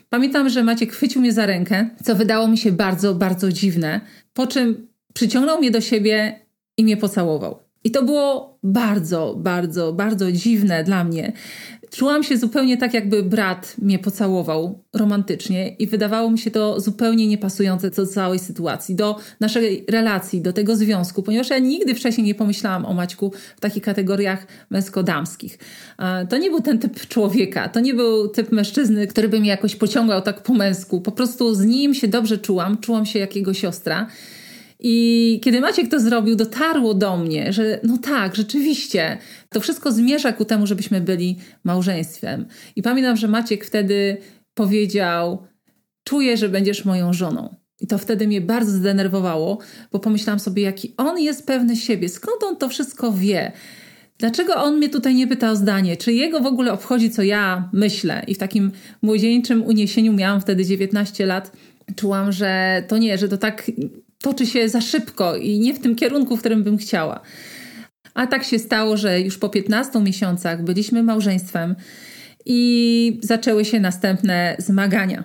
Pamiętam, 0.10 0.50
że 0.50 0.64
Maciek 0.64 0.92
chwycił 0.92 1.22
mnie 1.22 1.34
za 1.34 1.46
rękę, 1.46 1.90
co 2.04 2.16
wydało 2.16 2.48
mi 2.48 2.58
się 2.58 2.72
bardzo, 2.72 3.16
bardzo 3.16 3.52
dziwne, 3.52 4.02
po 4.34 4.48
czym 4.48 4.88
przyciągnął 5.14 5.60
mnie 5.60 5.72
do 5.72 5.82
siebie 5.82 6.40
i 6.78 6.84
mnie 6.84 6.98
pocałował. 6.98 7.67
I 7.88 7.92
to 7.92 8.04
było 8.04 8.60
bardzo, 8.64 9.36
bardzo, 9.38 9.94
bardzo 9.94 10.32
dziwne 10.32 10.84
dla 10.84 11.04
mnie. 11.04 11.34
Czułam 11.92 12.24
się 12.24 12.38
zupełnie 12.38 12.78
tak, 12.78 12.94
jakby 12.94 13.24
brat 13.24 13.76
mnie 13.82 14.00
pocałował 14.00 14.84
romantycznie, 14.94 15.70
i 15.70 15.88
wydawało 15.88 16.32
mi 16.32 16.40
się 16.40 16.52
to 16.52 16.82
zupełnie 16.82 17.28
niepasujące 17.28 17.90
do 17.90 18.08
całej 18.08 18.40
sytuacji, 18.40 18.96
do 18.96 19.16
naszej 19.40 19.86
relacji, 19.90 20.42
do 20.42 20.54
tego 20.54 20.76
związku, 20.76 21.24
ponieważ 21.24 21.50
ja 21.50 21.60
nigdy 21.60 21.96
wcześniej 21.96 22.28
nie 22.28 22.36
pomyślałam 22.36 22.86
o 22.86 22.94
Maćku 22.94 23.32
w 23.58 23.60
takich 23.60 23.84
kategoriach 23.84 24.48
męsko-damskich. 24.70 25.58
To 26.30 26.38
nie 26.38 26.50
był 26.50 26.62
ten 26.62 26.80
typ 26.80 27.08
człowieka, 27.08 27.70
to 27.70 27.80
nie 27.80 27.94
był 27.94 28.28
typ 28.28 28.52
mężczyzny, 28.52 29.08
który 29.08 29.30
by 29.30 29.40
mnie 29.40 29.50
jakoś 29.50 29.76
pociągał 29.76 30.22
tak 30.22 30.44
po 30.44 30.54
męsku. 30.54 31.02
Po 31.02 31.12
prostu 31.12 31.56
z 31.56 31.66
nim 31.66 31.94
się 31.94 32.08
dobrze 32.08 32.38
czułam, 32.38 32.78
czułam 32.78 33.06
się 33.06 33.20
jak 33.20 33.36
jego 33.36 33.54
siostra. 33.54 34.08
I 34.80 35.40
kiedy 35.44 35.62
Maciek 35.62 35.92
to 35.92 36.00
zrobił, 36.00 36.36
dotarło 36.36 36.94
do 36.94 37.18
mnie, 37.18 37.54
że 37.54 37.80
no 37.84 37.98
tak, 37.98 38.36
rzeczywiście, 38.36 39.18
to 39.50 39.60
wszystko 39.60 39.92
zmierza 39.92 40.34
ku 40.34 40.46
temu, 40.46 40.68
żebyśmy 40.68 41.02
byli 41.02 41.38
małżeństwem. 41.64 42.46
I 42.76 42.82
pamiętam, 42.82 43.18
że 43.18 43.28
Maciek 43.28 43.66
wtedy 43.66 44.18
powiedział: 44.54 45.44
Czuję, 46.04 46.38
że 46.38 46.50
będziesz 46.50 46.86
moją 46.86 47.14
żoną. 47.14 47.56
I 47.80 47.88
to 47.88 47.98
wtedy 47.98 48.28
mnie 48.28 48.42
bardzo 48.42 48.72
zdenerwowało, 48.72 49.58
bo 49.92 50.00
pomyślałam 50.00 50.40
sobie, 50.40 50.64
jaki 50.64 50.94
on 50.98 51.20
jest 51.20 51.48
pewny 51.48 51.76
siebie, 51.76 52.10
skąd 52.10 52.44
on 52.44 52.58
to 52.58 52.70
wszystko 52.70 53.12
wie. 53.12 53.52
Dlaczego 54.18 54.56
on 54.56 54.78
mnie 54.78 54.90
tutaj 54.90 55.16
nie 55.16 55.28
pyta 55.28 55.52
o 55.52 55.56
zdanie? 55.56 55.98
Czy 55.98 56.14
jego 56.14 56.40
w 56.40 56.46
ogóle 56.46 56.74
obchodzi, 56.74 57.10
co 57.10 57.24
ja 57.24 57.70
myślę? 57.74 58.24
I 58.28 58.36
w 58.36 58.38
takim 58.38 58.72
młodzieńczym 59.02 59.64
uniesieniu 59.64 60.14
miałam 60.14 60.42
wtedy 60.42 60.66
19 60.66 61.26
lat. 61.26 61.52
Czułam, 61.96 62.32
że 62.32 62.84
to 62.88 62.98
nie, 62.98 63.18
że 63.18 63.28
to 63.28 63.38
tak 63.38 63.72
toczy 64.22 64.46
się 64.46 64.70
za 64.70 64.82
szybko 64.82 65.36
i 65.36 65.60
nie 65.60 65.74
w 65.74 65.80
tym 65.80 65.96
kierunku, 65.96 66.38
w 66.38 66.40
którym 66.40 66.64
bym 66.64 66.78
chciała. 66.78 67.22
A 68.14 68.28
tak 68.28 68.44
się 68.44 68.60
stało, 68.60 68.98
że 68.98 69.22
już 69.22 69.38
po 69.38 69.50
15 69.50 70.00
miesiącach 70.00 70.64
byliśmy 70.64 71.04
małżeństwem 71.04 71.76
i 72.46 73.20
zaczęły 73.24 73.66
się 73.66 73.80
następne 73.80 74.56
zmagania. 74.60 75.24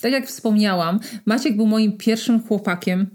Tak 0.00 0.12
jak 0.12 0.26
wspomniałam, 0.26 1.00
Maciek 1.26 1.56
był 1.56 1.66
moim 1.66 1.96
pierwszym 1.96 2.42
chłopakiem 2.42 3.06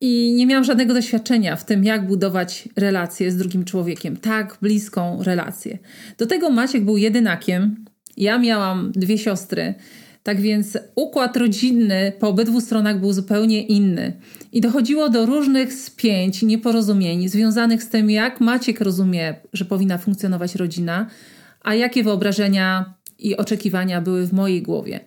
i 0.00 0.32
nie 0.36 0.46
miałam 0.46 0.64
żadnego 0.64 0.94
doświadczenia 0.94 1.56
w 1.56 1.64
tym, 1.64 1.84
jak 1.84 2.06
budować 2.06 2.68
relacje 2.76 3.30
z 3.30 3.36
drugim 3.36 3.64
człowiekiem, 3.64 4.16
tak 4.16 4.58
bliską 4.62 5.22
relację. 5.22 5.78
Do 6.18 6.26
tego 6.26 6.50
Maciek 6.50 6.84
był 6.84 6.96
jedynakiem, 6.96 7.84
ja 8.16 8.38
miałam 8.38 8.92
dwie 8.92 9.18
siostry 9.18 9.74
tak 10.26 10.40
więc 10.40 10.78
układ 10.94 11.36
rodzinny 11.36 12.12
po 12.18 12.28
obydwu 12.28 12.60
stronach 12.60 13.00
był 13.00 13.12
zupełnie 13.12 13.62
inny. 13.62 14.12
I 14.52 14.60
dochodziło 14.60 15.08
do 15.08 15.26
różnych 15.26 15.72
spięć, 15.72 16.42
nieporozumień 16.42 17.28
związanych 17.28 17.82
z 17.82 17.88
tym, 17.88 18.10
jak 18.10 18.40
Maciek 18.40 18.80
rozumie, 18.80 19.34
że 19.52 19.64
powinna 19.64 19.98
funkcjonować 19.98 20.54
rodzina, 20.54 21.06
a 21.62 21.74
jakie 21.74 22.04
wyobrażenia 22.04 22.94
i 23.18 23.36
oczekiwania 23.36 24.00
były 24.00 24.26
w 24.26 24.32
mojej 24.32 24.62
głowie. 24.62 25.00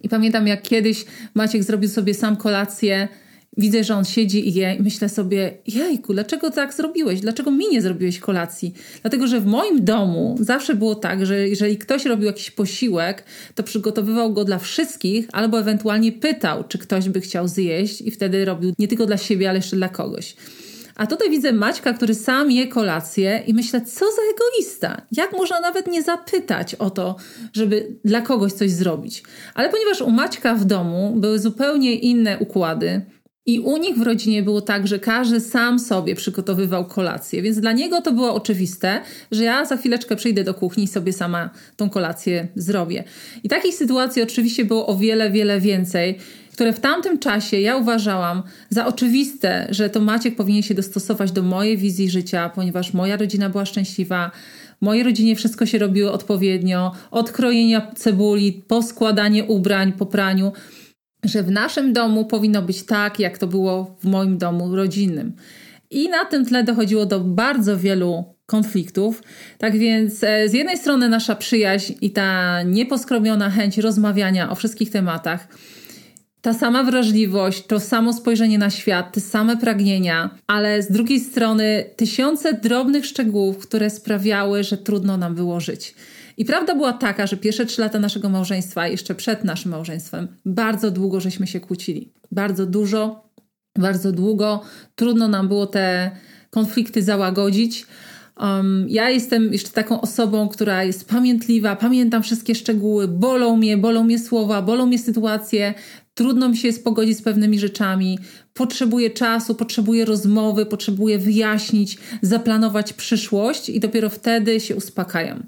I 0.00 0.08
pamiętam, 0.08 0.46
jak 0.46 0.62
kiedyś 0.62 1.04
Maciek 1.34 1.62
zrobił 1.62 1.88
sobie 1.88 2.14
sam 2.14 2.36
kolację 2.36 3.08
Widzę, 3.56 3.84
że 3.84 3.94
on 3.94 4.04
siedzi 4.04 4.48
i 4.48 4.54
je 4.54 4.74
i 4.74 4.82
myślę 4.82 5.08
sobie, 5.08 5.58
jajku, 5.66 6.12
dlaczego 6.12 6.50
tak 6.50 6.74
zrobiłeś? 6.74 7.20
Dlaczego 7.20 7.50
mi 7.50 7.68
nie 7.68 7.82
zrobiłeś 7.82 8.18
kolacji? 8.18 8.74
Dlatego, 9.02 9.26
że 9.26 9.40
w 9.40 9.46
moim 9.46 9.84
domu 9.84 10.36
zawsze 10.40 10.74
było 10.74 10.94
tak, 10.94 11.26
że 11.26 11.48
jeżeli 11.48 11.78
ktoś 11.78 12.04
robił 12.04 12.26
jakiś 12.26 12.50
posiłek, 12.50 13.24
to 13.54 13.62
przygotowywał 13.62 14.32
go 14.32 14.44
dla 14.44 14.58
wszystkich 14.58 15.28
albo 15.32 15.60
ewentualnie 15.60 16.12
pytał, 16.12 16.64
czy 16.68 16.78
ktoś 16.78 17.08
by 17.08 17.20
chciał 17.20 17.48
zjeść 17.48 18.00
i 18.00 18.10
wtedy 18.10 18.44
robił 18.44 18.72
nie 18.78 18.88
tylko 18.88 19.06
dla 19.06 19.16
siebie, 19.16 19.48
ale 19.48 19.58
jeszcze 19.58 19.76
dla 19.76 19.88
kogoś. 19.88 20.36
A 20.96 21.06
tutaj 21.06 21.30
widzę 21.30 21.52
Maćka, 21.52 21.92
który 21.92 22.14
sam 22.14 22.50
je 22.50 22.66
kolację 22.66 23.42
i 23.46 23.54
myślę, 23.54 23.80
co 23.80 24.04
za 24.04 24.22
egoista. 24.34 25.02
Jak 25.12 25.32
można 25.32 25.60
nawet 25.60 25.86
nie 25.86 26.02
zapytać 26.02 26.74
o 26.74 26.90
to, 26.90 27.16
żeby 27.52 27.96
dla 28.04 28.20
kogoś 28.20 28.52
coś 28.52 28.70
zrobić? 28.70 29.22
Ale 29.54 29.68
ponieważ 29.68 30.00
u 30.00 30.10
Maćka 30.10 30.54
w 30.54 30.64
domu 30.64 31.14
były 31.16 31.38
zupełnie 31.38 31.94
inne 31.94 32.38
układy, 32.38 33.02
i 33.46 33.60
u 33.60 33.76
nich 33.76 33.96
w 33.96 34.02
rodzinie 34.02 34.42
było 34.42 34.60
tak, 34.60 34.86
że 34.86 34.98
każdy 34.98 35.40
sam 35.40 35.78
sobie 35.78 36.14
przygotowywał 36.14 36.84
kolację, 36.84 37.42
więc 37.42 37.60
dla 37.60 37.72
niego 37.72 38.00
to 38.00 38.12
było 38.12 38.34
oczywiste, 38.34 39.00
że 39.30 39.44
ja 39.44 39.64
za 39.64 39.76
chwileczkę 39.76 40.16
przyjdę 40.16 40.44
do 40.44 40.54
kuchni 40.54 40.84
i 40.84 40.88
sobie 40.88 41.12
sama 41.12 41.50
tą 41.76 41.90
kolację 41.90 42.48
zrobię. 42.56 43.04
I 43.44 43.48
takich 43.48 43.74
sytuacji 43.74 44.22
oczywiście 44.22 44.64
było 44.64 44.86
o 44.86 44.96
wiele, 44.96 45.30
wiele 45.30 45.60
więcej, 45.60 46.18
które 46.52 46.72
w 46.72 46.80
tamtym 46.80 47.18
czasie 47.18 47.60
ja 47.60 47.76
uważałam 47.76 48.42
za 48.70 48.86
oczywiste, 48.86 49.66
że 49.70 49.90
to 49.90 50.00
Maciek 50.00 50.36
powinien 50.36 50.62
się 50.62 50.74
dostosować 50.74 51.32
do 51.32 51.42
mojej 51.42 51.76
wizji 51.78 52.10
życia, 52.10 52.50
ponieważ 52.54 52.92
moja 52.92 53.16
rodzina 53.16 53.48
była 53.48 53.64
szczęśliwa, 53.64 54.30
mojej 54.80 55.02
rodzinie 55.02 55.36
wszystko 55.36 55.66
się 55.66 55.78
robiło 55.78 56.12
odpowiednio, 56.12 56.92
od 57.10 57.30
krojenia 57.30 57.92
cebuli, 57.96 58.62
po 58.68 58.82
składanie 58.82 59.44
ubrań, 59.44 59.92
po 59.92 60.06
praniu 60.06 60.52
że 61.24 61.42
w 61.42 61.50
naszym 61.50 61.92
domu 61.92 62.24
powinno 62.24 62.62
być 62.62 62.82
tak, 62.82 63.18
jak 63.18 63.38
to 63.38 63.46
było 63.46 63.96
w 64.00 64.04
moim 64.04 64.38
domu 64.38 64.76
rodzinnym. 64.76 65.32
I 65.90 66.08
na 66.08 66.24
tym 66.24 66.46
tle 66.46 66.64
dochodziło 66.64 67.06
do 67.06 67.20
bardzo 67.20 67.78
wielu 67.78 68.24
konfliktów. 68.46 69.22
Tak 69.58 69.78
więc 69.78 70.24
e, 70.24 70.48
z 70.48 70.52
jednej 70.52 70.78
strony 70.78 71.08
nasza 71.08 71.36
przyjaźń 71.36 71.92
i 72.00 72.10
ta 72.10 72.62
nieposkromiona 72.62 73.50
chęć 73.50 73.78
rozmawiania 73.78 74.50
o 74.50 74.54
wszystkich 74.54 74.90
tematach, 74.90 75.48
ta 76.40 76.54
sama 76.54 76.84
wrażliwość, 76.84 77.66
to 77.66 77.80
samo 77.80 78.12
spojrzenie 78.12 78.58
na 78.58 78.70
świat, 78.70 79.12
te 79.14 79.20
same 79.20 79.56
pragnienia, 79.56 80.30
ale 80.46 80.82
z 80.82 80.90
drugiej 80.90 81.20
strony 81.20 81.84
tysiące 81.96 82.52
drobnych 82.52 83.06
szczegółów, 83.06 83.58
które 83.58 83.90
sprawiały, 83.90 84.64
że 84.64 84.78
trudno 84.78 85.16
nam 85.16 85.34
było 85.34 85.60
żyć. 85.60 85.94
I 86.36 86.44
prawda 86.44 86.74
była 86.74 86.92
taka, 86.92 87.26
że 87.26 87.36
pierwsze 87.36 87.66
trzy 87.66 87.80
lata 87.80 87.98
naszego 87.98 88.28
małżeństwa, 88.28 88.88
jeszcze 88.88 89.14
przed 89.14 89.44
naszym 89.44 89.70
małżeństwem, 89.70 90.28
bardzo 90.44 90.90
długo 90.90 91.20
żeśmy 91.20 91.46
się 91.46 91.60
kłócili. 91.60 92.12
Bardzo 92.30 92.66
dużo, 92.66 93.28
bardzo 93.78 94.12
długo. 94.12 94.62
Trudno 94.94 95.28
nam 95.28 95.48
było 95.48 95.66
te 95.66 96.10
konflikty 96.50 97.02
załagodzić. 97.02 97.86
Um, 98.40 98.86
ja 98.88 99.10
jestem 99.10 99.52
jeszcze 99.52 99.70
taką 99.70 100.00
osobą, 100.00 100.48
która 100.48 100.84
jest 100.84 101.08
pamiętliwa, 101.08 101.76
pamiętam 101.76 102.22
wszystkie 102.22 102.54
szczegóły, 102.54 103.08
bolą 103.08 103.56
mnie, 103.56 103.76
bolą 103.76 104.04
mnie 104.04 104.18
słowa, 104.18 104.62
bolą 104.62 104.86
mnie 104.86 104.98
sytuacje, 104.98 105.74
trudno 106.14 106.48
mi 106.48 106.56
się 106.56 106.68
jest 106.68 106.84
pogodzić 106.84 107.18
z 107.18 107.22
pewnymi 107.22 107.58
rzeczami, 107.58 108.18
potrzebuję 108.54 109.10
czasu, 109.10 109.54
potrzebuję 109.54 110.04
rozmowy, 110.04 110.66
potrzebuję 110.66 111.18
wyjaśnić, 111.18 111.98
zaplanować 112.22 112.92
przyszłość 112.92 113.68
i 113.68 113.80
dopiero 113.80 114.10
wtedy 114.10 114.60
się 114.60 114.76
uspokajam. 114.76 115.46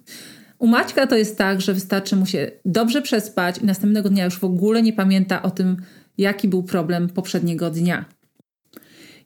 U 0.59 0.67
Maćka 0.67 1.07
to 1.07 1.17
jest 1.17 1.39
tak, 1.39 1.61
że 1.61 1.75
wystarczy 1.75 2.17
mu 2.17 2.27
się 2.27 2.51
dobrze 2.65 3.03
przespać 3.03 3.59
i 3.59 3.65
następnego 3.65 4.09
dnia 4.09 4.25
już 4.25 4.39
w 4.39 4.45
ogóle 4.45 4.83
nie 4.83 4.93
pamięta 4.93 5.43
o 5.43 5.51
tym, 5.51 5.77
jaki 6.19 6.49
był 6.49 6.63
problem 6.63 7.09
poprzedniego 7.09 7.71
dnia. 7.71 8.05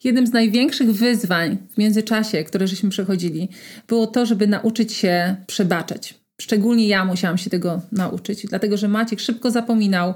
Jednym 0.05 0.27
z 0.27 0.33
największych 0.33 0.93
wyzwań 0.93 1.59
w 1.71 1.79
międzyczasie, 1.79 2.45
które 2.45 2.69
żeśmy 2.69 2.91
przechodzili, 2.91 3.49
było 3.89 4.07
to, 4.07 4.27
żeby 4.27 4.47
nauczyć 4.47 4.93
się 4.93 5.37
przebaczać. 5.47 6.15
Szczególnie 6.41 6.89
ja 6.89 7.05
musiałam 7.05 7.39
się 7.39 7.51
tego 7.51 7.83
nauczyć, 7.93 8.47
dlatego 8.47 8.77
że 8.77 8.89
Maciek 8.89 9.21
szybko 9.21 9.51
zapominał, 9.51 10.15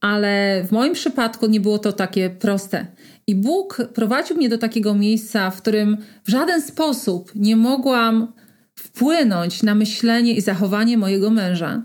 ale 0.00 0.64
w 0.68 0.72
moim 0.72 0.92
przypadku 0.92 1.46
nie 1.46 1.60
było 1.60 1.78
to 1.78 1.92
takie 1.92 2.30
proste. 2.30 2.86
I 3.26 3.34
Bóg 3.34 3.82
prowadził 3.94 4.36
mnie 4.36 4.48
do 4.48 4.58
takiego 4.58 4.94
miejsca, 4.94 5.50
w 5.50 5.62
którym 5.62 5.96
w 6.24 6.30
żaden 6.30 6.62
sposób 6.62 7.32
nie 7.34 7.56
mogłam 7.56 8.32
wpłynąć 8.78 9.62
na 9.62 9.74
myślenie 9.74 10.34
i 10.34 10.40
zachowanie 10.40 10.98
mojego 10.98 11.30
męża. 11.30 11.82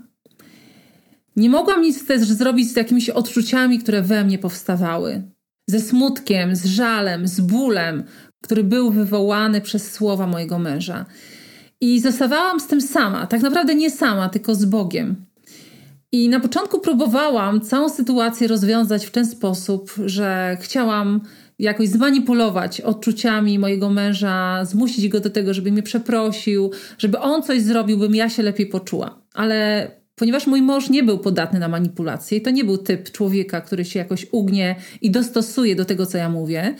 Nie 1.36 1.50
mogłam 1.50 1.82
nic 1.82 2.06
też 2.06 2.20
zrobić 2.20 2.72
z 2.72 2.76
jakimiś 2.76 3.10
odczuciami, 3.10 3.78
które 3.78 4.02
we 4.02 4.24
mnie 4.24 4.38
powstawały. 4.38 5.22
Ze 5.66 5.80
smutkiem, 5.80 6.56
z 6.56 6.64
żalem, 6.64 7.28
z 7.28 7.40
bólem, 7.40 8.04
który 8.42 8.64
był 8.64 8.90
wywołany 8.90 9.60
przez 9.60 9.92
słowa 9.92 10.26
mojego 10.26 10.58
męża. 10.58 11.06
I 11.80 12.00
zostawałam 12.00 12.60
z 12.60 12.66
tym 12.66 12.80
sama, 12.80 13.26
tak 13.26 13.42
naprawdę 13.42 13.74
nie 13.74 13.90
sama, 13.90 14.28
tylko 14.28 14.54
z 14.54 14.64
Bogiem. 14.64 15.26
I 16.12 16.28
na 16.28 16.40
początku 16.40 16.80
próbowałam 16.80 17.60
całą 17.60 17.88
sytuację 17.88 18.48
rozwiązać 18.48 19.06
w 19.06 19.10
ten 19.10 19.26
sposób, 19.26 19.92
że 20.06 20.56
chciałam 20.60 21.20
jakoś 21.60 21.88
zmanipulować 21.88 22.80
odczuciami 22.80 23.58
mojego 23.58 23.90
męża, 23.90 24.64
zmusić 24.64 25.08
go 25.08 25.20
do 25.20 25.30
tego, 25.30 25.54
żeby 25.54 25.72
mnie 25.72 25.82
przeprosił, 25.82 26.70
żeby 26.98 27.18
on 27.18 27.42
coś 27.42 27.62
zrobił, 27.62 27.98
bym 27.98 28.14
ja 28.14 28.28
się 28.28 28.42
lepiej 28.42 28.66
poczuła. 28.66 29.22
Ale 29.34 29.90
ponieważ 30.14 30.46
mój 30.46 30.62
mąż 30.62 30.90
nie 30.90 31.02
był 31.02 31.18
podatny 31.18 31.58
na 31.58 31.68
manipulację 31.68 32.38
i 32.38 32.42
to 32.42 32.50
nie 32.50 32.64
był 32.64 32.78
typ 32.78 33.10
człowieka, 33.10 33.60
który 33.60 33.84
się 33.84 33.98
jakoś 33.98 34.26
ugnie 34.32 34.76
i 35.00 35.10
dostosuje 35.10 35.76
do 35.76 35.84
tego, 35.84 36.06
co 36.06 36.18
ja 36.18 36.28
mówię, 36.28 36.74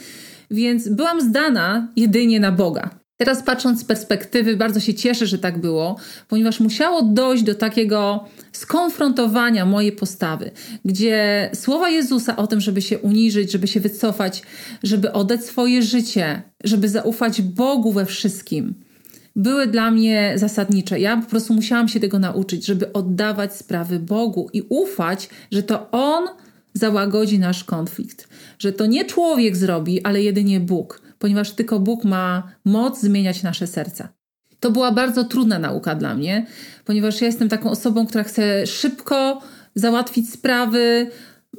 więc 0.51 0.89
byłam 0.89 1.21
zdana 1.21 1.89
jedynie 1.97 2.41
na 2.41 2.53
Boga. 2.53 3.00
Teraz 3.21 3.43
patrząc 3.43 3.81
z 3.81 3.85
perspektywy, 3.85 4.57
bardzo 4.57 4.81
się 4.81 4.95
cieszę, 4.95 5.27
że 5.27 5.39
tak 5.39 5.59
było, 5.59 5.97
ponieważ 6.29 6.61
musiało 6.61 7.03
dojść 7.03 7.43
do 7.43 7.55
takiego 7.55 8.25
skonfrontowania 8.53 9.67
mojej 9.67 9.93
postawy, 9.93 10.51
gdzie 10.85 11.51
słowa 11.55 11.91
Jezusa 11.91 12.37
o 12.37 12.47
tym, 12.47 12.61
żeby 12.61 12.83
się 12.83 12.99
uniżyć, 12.99 13.53
żeby 13.53 13.67
się 13.67 13.81
wycofać, 13.81 14.43
żeby 14.83 15.13
oddać 15.13 15.45
swoje 15.45 15.83
życie, 15.83 16.43
żeby 16.65 16.89
zaufać 16.89 17.43
Bogu 17.43 17.93
we 17.93 18.07
wszystkim, 18.07 18.75
były 19.37 19.67
dla 19.67 19.91
mnie 19.91 20.33
zasadnicze. 20.37 21.01
Ja 21.01 21.17
po 21.17 21.31
prostu 21.31 21.55
musiałam 21.55 21.89
się 21.89 22.01
tego 22.01 22.19
nauczyć, 22.19 22.67
żeby 22.67 22.93
oddawać 22.93 23.57
sprawy 23.57 23.99
Bogu 23.99 24.51
i 24.53 24.63
ufać, 24.69 25.29
że 25.53 25.63
to 25.63 25.91
On 25.91 26.25
załagodzi 26.75 27.39
nasz 27.39 27.65
konflikt, 27.65 28.29
że 28.59 28.73
to 28.73 28.87
nie 28.87 29.05
człowiek 29.05 29.57
zrobi, 29.57 30.03
ale 30.03 30.23
jedynie 30.23 30.61
Bóg 30.61 31.10
ponieważ 31.21 31.53
tylko 31.53 31.81
Bóg 31.81 32.05
ma 32.05 32.53
moc 32.65 33.01
zmieniać 33.01 33.43
nasze 33.43 33.67
serca. 33.67 34.09
To 34.61 34.71
była 34.71 34.93
bardzo 34.93 35.25
trudna 35.25 35.59
nauka 35.59 35.95
dla 35.95 36.15
mnie, 36.15 36.47
ponieważ 36.85 37.21
ja 37.21 37.27
jestem 37.27 37.49
taką 37.49 37.71
osobą, 37.71 38.07
która 38.07 38.25
chce 38.25 38.67
szybko 38.67 39.43
załatwić 39.75 40.31
sprawy, 40.31 41.11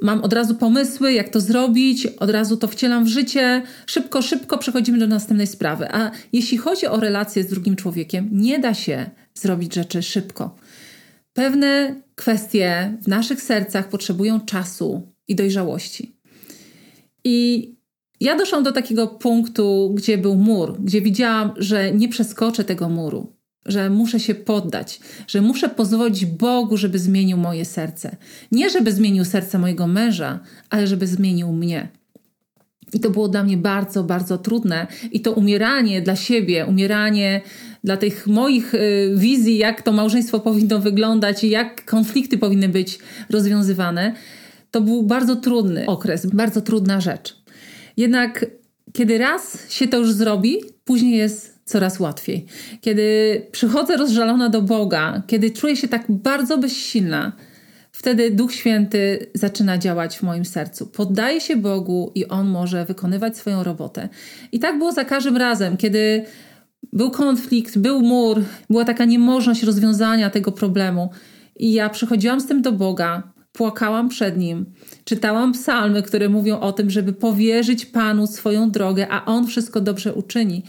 mam 0.02 0.22
od 0.22 0.32
razu 0.32 0.54
pomysły, 0.54 1.12
jak 1.12 1.28
to 1.28 1.40
zrobić, 1.40 2.06
od 2.06 2.30
razu 2.30 2.56
to 2.56 2.68
wcielam 2.68 3.04
w 3.04 3.08
życie, 3.08 3.62
szybko, 3.86 4.22
szybko 4.22 4.58
przechodzimy 4.58 4.98
do 4.98 5.06
następnej 5.06 5.46
sprawy. 5.46 5.88
A 5.92 6.10
jeśli 6.32 6.58
chodzi 6.58 6.86
o 6.86 7.00
relacje 7.00 7.42
z 7.42 7.46
drugim 7.46 7.76
człowiekiem, 7.76 8.28
nie 8.32 8.58
da 8.58 8.74
się 8.74 9.10
zrobić 9.34 9.74
rzeczy 9.74 10.02
szybko. 10.02 10.56
Pewne 11.32 11.94
kwestie 12.14 12.98
w 13.02 13.08
naszych 13.08 13.42
sercach 13.42 13.88
potrzebują 13.88 14.40
czasu 14.40 15.12
i 15.28 15.34
dojrzałości. 15.34 16.16
I 17.24 17.68
ja 18.22 18.36
doszłam 18.36 18.62
do 18.62 18.72
takiego 18.72 19.06
punktu, 19.06 19.92
gdzie 19.94 20.18
był 20.18 20.34
mur, 20.34 20.76
gdzie 20.80 21.00
widziałam, 21.00 21.52
że 21.56 21.92
nie 21.92 22.08
przeskoczę 22.08 22.64
tego 22.64 22.88
muru, 22.88 23.32
że 23.66 23.90
muszę 23.90 24.20
się 24.20 24.34
poddać, 24.34 25.00
że 25.26 25.40
muszę 25.40 25.68
pozwolić 25.68 26.26
Bogu, 26.26 26.76
żeby 26.76 26.98
zmienił 26.98 27.36
moje 27.36 27.64
serce. 27.64 28.16
Nie, 28.52 28.70
żeby 28.70 28.92
zmienił 28.92 29.24
serce 29.24 29.58
mojego 29.58 29.86
męża, 29.86 30.40
ale 30.70 30.86
żeby 30.86 31.06
zmienił 31.06 31.52
mnie. 31.52 31.88
I 32.92 33.00
to 33.00 33.10
było 33.10 33.28
dla 33.28 33.44
mnie 33.44 33.56
bardzo, 33.56 34.04
bardzo 34.04 34.38
trudne. 34.38 34.86
I 35.12 35.20
to 35.20 35.32
umieranie 35.32 36.02
dla 36.02 36.16
siebie, 36.16 36.66
umieranie 36.66 37.40
dla 37.84 37.96
tych 37.96 38.26
moich 38.26 38.74
y, 38.74 39.12
wizji, 39.16 39.58
jak 39.58 39.82
to 39.82 39.92
małżeństwo 39.92 40.40
powinno 40.40 40.78
wyglądać 40.78 41.44
i 41.44 41.50
jak 41.50 41.84
konflikty 41.84 42.38
powinny 42.38 42.68
być 42.68 42.98
rozwiązywane, 43.30 44.14
to 44.70 44.80
był 44.80 45.02
bardzo 45.02 45.36
trudny 45.36 45.86
okres, 45.86 46.26
bardzo 46.26 46.60
trudna 46.60 47.00
rzecz. 47.00 47.41
Jednak 47.96 48.46
kiedy 48.92 49.18
raz 49.18 49.70
się 49.70 49.88
to 49.88 49.98
już 49.98 50.12
zrobi, 50.12 50.58
później 50.84 51.16
jest 51.18 51.60
coraz 51.64 52.00
łatwiej. 52.00 52.46
Kiedy 52.80 53.02
przychodzę 53.52 53.96
rozżalona 53.96 54.48
do 54.48 54.62
Boga, 54.62 55.22
kiedy 55.26 55.50
czuję 55.50 55.76
się 55.76 55.88
tak 55.88 56.04
bardzo 56.08 56.58
bezsilna, 56.58 57.32
wtedy 57.92 58.30
Duch 58.30 58.54
Święty 58.54 59.26
zaczyna 59.34 59.78
działać 59.78 60.18
w 60.18 60.22
moim 60.22 60.44
sercu. 60.44 60.86
Poddaję 60.86 61.40
się 61.40 61.56
Bogu 61.56 62.12
i 62.14 62.26
On 62.26 62.48
może 62.48 62.84
wykonywać 62.84 63.36
swoją 63.36 63.62
robotę. 63.62 64.08
I 64.52 64.58
tak 64.58 64.78
było 64.78 64.92
za 64.92 65.04
każdym 65.04 65.36
razem, 65.36 65.76
kiedy 65.76 66.24
był 66.92 67.10
konflikt, 67.10 67.78
był 67.78 68.00
mur, 68.00 68.42
była 68.70 68.84
taka 68.84 69.04
niemożność 69.04 69.62
rozwiązania 69.62 70.30
tego 70.30 70.52
problemu. 70.52 71.10
I 71.56 71.72
ja 71.72 71.88
przychodziłam 71.88 72.40
z 72.40 72.46
tym 72.46 72.62
do 72.62 72.72
Boga, 72.72 73.31
płakałam 73.52 74.08
przed 74.08 74.36
nim. 74.36 74.66
Czytałam 75.04 75.52
psalmy, 75.52 76.02
które 76.02 76.28
mówią 76.28 76.60
o 76.60 76.72
tym, 76.72 76.90
żeby 76.90 77.12
powierzyć 77.12 77.86
Panu 77.86 78.26
swoją 78.26 78.70
drogę, 78.70 79.06
a 79.10 79.24
On 79.24 79.46
wszystko 79.46 79.80
dobrze 79.80 80.14
uczyni. 80.14 80.62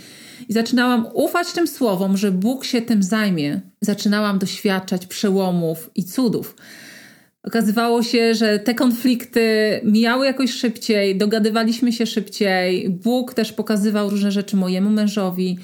I 0.49 0.53
zaczynałam 0.53 1.07
ufać 1.13 1.51
tym 1.51 1.67
słowom, 1.67 2.17
że 2.17 2.31
Bóg 2.31 2.65
się 2.65 2.81
tym 2.81 3.03
zajmie. 3.03 3.61
Zaczynałam 3.81 4.39
doświadczać 4.39 5.05
przełomów 5.05 5.89
i 5.95 6.03
cudów. 6.03 6.55
Okazywało 7.43 8.03
się, 8.03 8.35
że 8.35 8.59
te 8.59 8.75
konflikty 8.75 9.41
mijały 9.83 10.25
jakoś 10.25 10.51
szybciej, 10.51 11.17
dogadywaliśmy 11.17 11.93
się 11.93 12.05
szybciej. 12.05 12.89
Bóg 12.89 13.33
też 13.33 13.53
pokazywał 13.53 14.09
różne 14.09 14.31
rzeczy 14.31 14.55
mojemu 14.55 14.89
mężowi. 14.89 15.57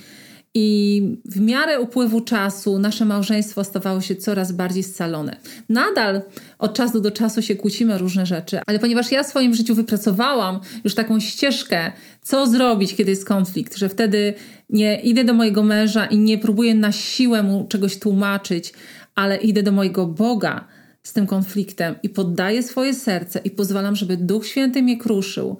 I 0.53 1.01
w 1.25 1.41
miarę 1.41 1.79
upływu 1.79 2.21
czasu 2.21 2.79
nasze 2.79 3.05
małżeństwo 3.05 3.63
stawało 3.63 4.01
się 4.01 4.15
coraz 4.15 4.51
bardziej 4.51 4.83
scalone. 4.83 5.37
Nadal 5.69 6.21
od 6.59 6.73
czasu 6.73 7.01
do 7.01 7.11
czasu 7.11 7.41
się 7.41 7.55
kłócimy 7.55 7.97
różne 7.97 8.25
rzeczy, 8.25 8.59
ale 8.67 8.79
ponieważ 8.79 9.11
ja 9.11 9.23
w 9.23 9.27
swoim 9.27 9.53
życiu 9.53 9.75
wypracowałam 9.75 10.59
już 10.83 10.95
taką 10.95 11.19
ścieżkę, 11.19 11.91
co 12.21 12.47
zrobić, 12.47 12.95
kiedy 12.95 13.11
jest 13.11 13.25
konflikt, 13.25 13.77
że 13.77 13.89
wtedy 13.89 14.33
nie 14.69 14.99
idę 14.99 15.23
do 15.23 15.33
mojego 15.33 15.63
męża 15.63 16.05
i 16.05 16.17
nie 16.17 16.37
próbuję 16.37 16.75
na 16.75 16.91
siłę 16.91 17.43
mu 17.43 17.67
czegoś 17.67 17.99
tłumaczyć, 17.99 18.73
ale 19.15 19.37
idę 19.37 19.63
do 19.63 19.71
mojego 19.71 20.07
Boga 20.07 20.67
z 21.03 21.13
tym 21.13 21.27
konfliktem 21.27 21.95
i 22.03 22.09
poddaję 22.09 22.63
swoje 22.63 22.93
serce 22.93 23.41
i 23.43 23.51
pozwalam, 23.51 23.95
żeby 23.95 24.17
Duch 24.17 24.47
Święty 24.47 24.83
mnie 24.83 24.97
kruszył, 24.97 25.57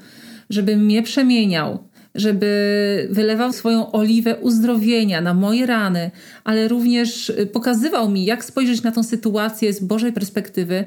żeby 0.49 0.77
mnie 0.77 1.03
przemieniał, 1.03 1.88
żeby 2.15 3.07
wylewał 3.11 3.53
swoją 3.53 3.91
oliwę 3.91 4.35
uzdrowienia 4.35 5.21
na 5.21 5.33
moje 5.33 5.65
rany, 5.65 6.11
ale 6.43 6.67
również 6.67 7.29
y, 7.29 7.45
pokazywał 7.45 8.09
mi, 8.09 8.25
jak 8.25 8.45
spojrzeć 8.45 8.83
na 8.83 8.91
tą 8.91 9.03
sytuację 9.03 9.73
z 9.73 9.79
Bożej 9.79 10.13
perspektywy, 10.13 10.85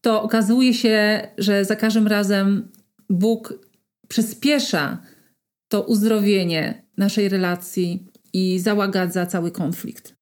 to 0.00 0.22
okazuje 0.22 0.74
się, 0.74 1.28
że 1.38 1.64
za 1.64 1.76
każdym 1.76 2.06
razem 2.06 2.68
Bóg 3.10 3.54
przyspiesza 4.08 4.98
to 5.68 5.82
uzdrowienie 5.82 6.82
naszej 6.96 7.28
relacji 7.28 8.06
i 8.32 8.58
załagadza 8.58 9.26
cały 9.26 9.50
konflikt. 9.50 10.21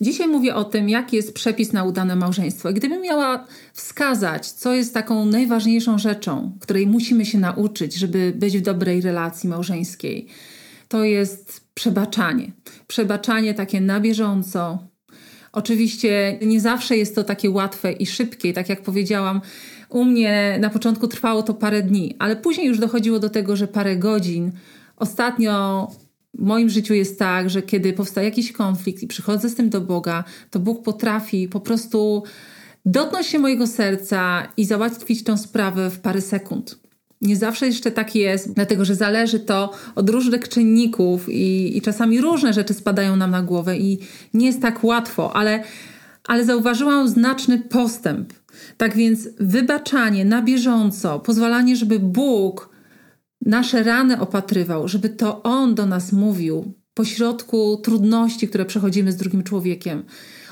Dzisiaj 0.00 0.28
mówię 0.28 0.54
o 0.54 0.64
tym, 0.64 0.88
jaki 0.88 1.16
jest 1.16 1.34
przepis 1.34 1.72
na 1.72 1.84
udane 1.84 2.16
małżeństwo. 2.16 2.70
I 2.70 2.74
gdybym 2.74 3.02
miała 3.02 3.46
wskazać, 3.72 4.50
co 4.50 4.74
jest 4.74 4.94
taką 4.94 5.26
najważniejszą 5.26 5.98
rzeczą, 5.98 6.52
której 6.60 6.86
musimy 6.86 7.26
się 7.26 7.38
nauczyć, 7.38 7.94
żeby 7.94 8.32
być 8.36 8.58
w 8.58 8.62
dobrej 8.62 9.00
relacji 9.00 9.48
małżeńskiej, 9.48 10.26
to 10.88 11.04
jest 11.04 11.60
przebaczanie. 11.74 12.52
Przebaczanie 12.86 13.54
takie 13.54 13.80
na 13.80 14.00
bieżąco. 14.00 14.78
Oczywiście 15.52 16.38
nie 16.42 16.60
zawsze 16.60 16.96
jest 16.96 17.14
to 17.14 17.24
takie 17.24 17.50
łatwe 17.50 17.92
i 17.92 18.06
szybkie. 18.06 18.52
Tak 18.52 18.68
jak 18.68 18.82
powiedziałam, 18.82 19.40
u 19.88 20.04
mnie 20.04 20.58
na 20.60 20.70
początku 20.70 21.08
trwało 21.08 21.42
to 21.42 21.54
parę 21.54 21.82
dni, 21.82 22.16
ale 22.18 22.36
później 22.36 22.66
już 22.66 22.78
dochodziło 22.78 23.18
do 23.18 23.30
tego, 23.30 23.56
że 23.56 23.68
parę 23.68 23.96
godzin. 23.96 24.52
Ostatnio 24.96 25.88
w 26.34 26.42
moim 26.42 26.68
życiu 26.68 26.94
jest 26.94 27.18
tak, 27.18 27.50
że 27.50 27.62
kiedy 27.62 27.92
powstaje 27.92 28.28
jakiś 28.28 28.52
konflikt 28.52 29.02
i 29.02 29.06
przychodzę 29.06 29.48
z 29.48 29.54
tym 29.54 29.70
do 29.70 29.80
Boga, 29.80 30.24
to 30.50 30.58
Bóg 30.58 30.84
potrafi 30.84 31.48
po 31.48 31.60
prostu 31.60 32.22
dotknąć 32.84 33.26
się 33.26 33.38
mojego 33.38 33.66
serca 33.66 34.48
i 34.56 34.64
załatwić 34.64 35.24
tą 35.24 35.36
sprawę 35.36 35.90
w 35.90 36.00
parę 36.00 36.20
sekund. 36.20 36.78
Nie 37.20 37.36
zawsze 37.36 37.66
jeszcze 37.66 37.90
tak 37.90 38.14
jest, 38.14 38.52
dlatego 38.52 38.84
że 38.84 38.94
zależy 38.94 39.40
to 39.40 39.72
od 39.94 40.10
różnych 40.10 40.48
czynników 40.48 41.28
i, 41.28 41.76
i 41.76 41.82
czasami 41.82 42.20
różne 42.20 42.52
rzeczy 42.52 42.74
spadają 42.74 43.16
nam 43.16 43.30
na 43.30 43.42
głowę 43.42 43.78
i 43.78 43.98
nie 44.34 44.46
jest 44.46 44.62
tak 44.62 44.84
łatwo, 44.84 45.36
ale, 45.36 45.64
ale 46.26 46.44
zauważyłam 46.44 47.08
znaczny 47.08 47.58
postęp. 47.58 48.32
Tak 48.76 48.96
więc 48.96 49.28
wybaczanie 49.40 50.24
na 50.24 50.42
bieżąco, 50.42 51.18
pozwalanie, 51.18 51.76
żeby 51.76 51.98
Bóg 51.98 52.70
nasze 53.46 53.82
rany 53.82 54.20
opatrywał, 54.20 54.88
żeby 54.88 55.08
to 55.08 55.42
On 55.42 55.74
do 55.74 55.86
nas 55.86 56.12
mówił 56.12 56.74
pośrodku 56.94 57.76
trudności, 57.76 58.48
które 58.48 58.64
przechodzimy 58.64 59.12
z 59.12 59.16
drugim 59.16 59.42
człowiekiem. 59.42 60.02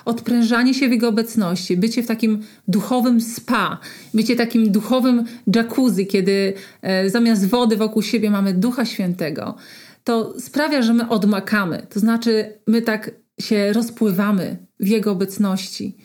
Odprężanie 0.04 0.74
się 0.74 0.88
w 0.88 0.90
Jego 0.90 1.08
obecności, 1.08 1.76
bycie 1.76 2.02
w 2.02 2.06
takim 2.06 2.42
duchowym 2.68 3.20
spa, 3.20 3.78
bycie 4.14 4.36
takim 4.36 4.72
duchowym 4.72 5.24
jacuzzi, 5.54 6.06
kiedy 6.06 6.54
e, 6.82 7.10
zamiast 7.10 7.48
wody 7.48 7.76
wokół 7.76 8.02
siebie 8.02 8.30
mamy 8.30 8.54
Ducha 8.54 8.84
Świętego, 8.84 9.54
to 10.04 10.40
sprawia, 10.40 10.82
że 10.82 10.94
my 10.94 11.08
odmakamy. 11.08 11.86
To 11.90 12.00
znaczy, 12.00 12.52
my 12.66 12.82
tak 12.82 13.10
się 13.40 13.72
rozpływamy 13.72 14.56
w 14.80 14.88
Jego 14.88 15.12
obecności 15.12 15.96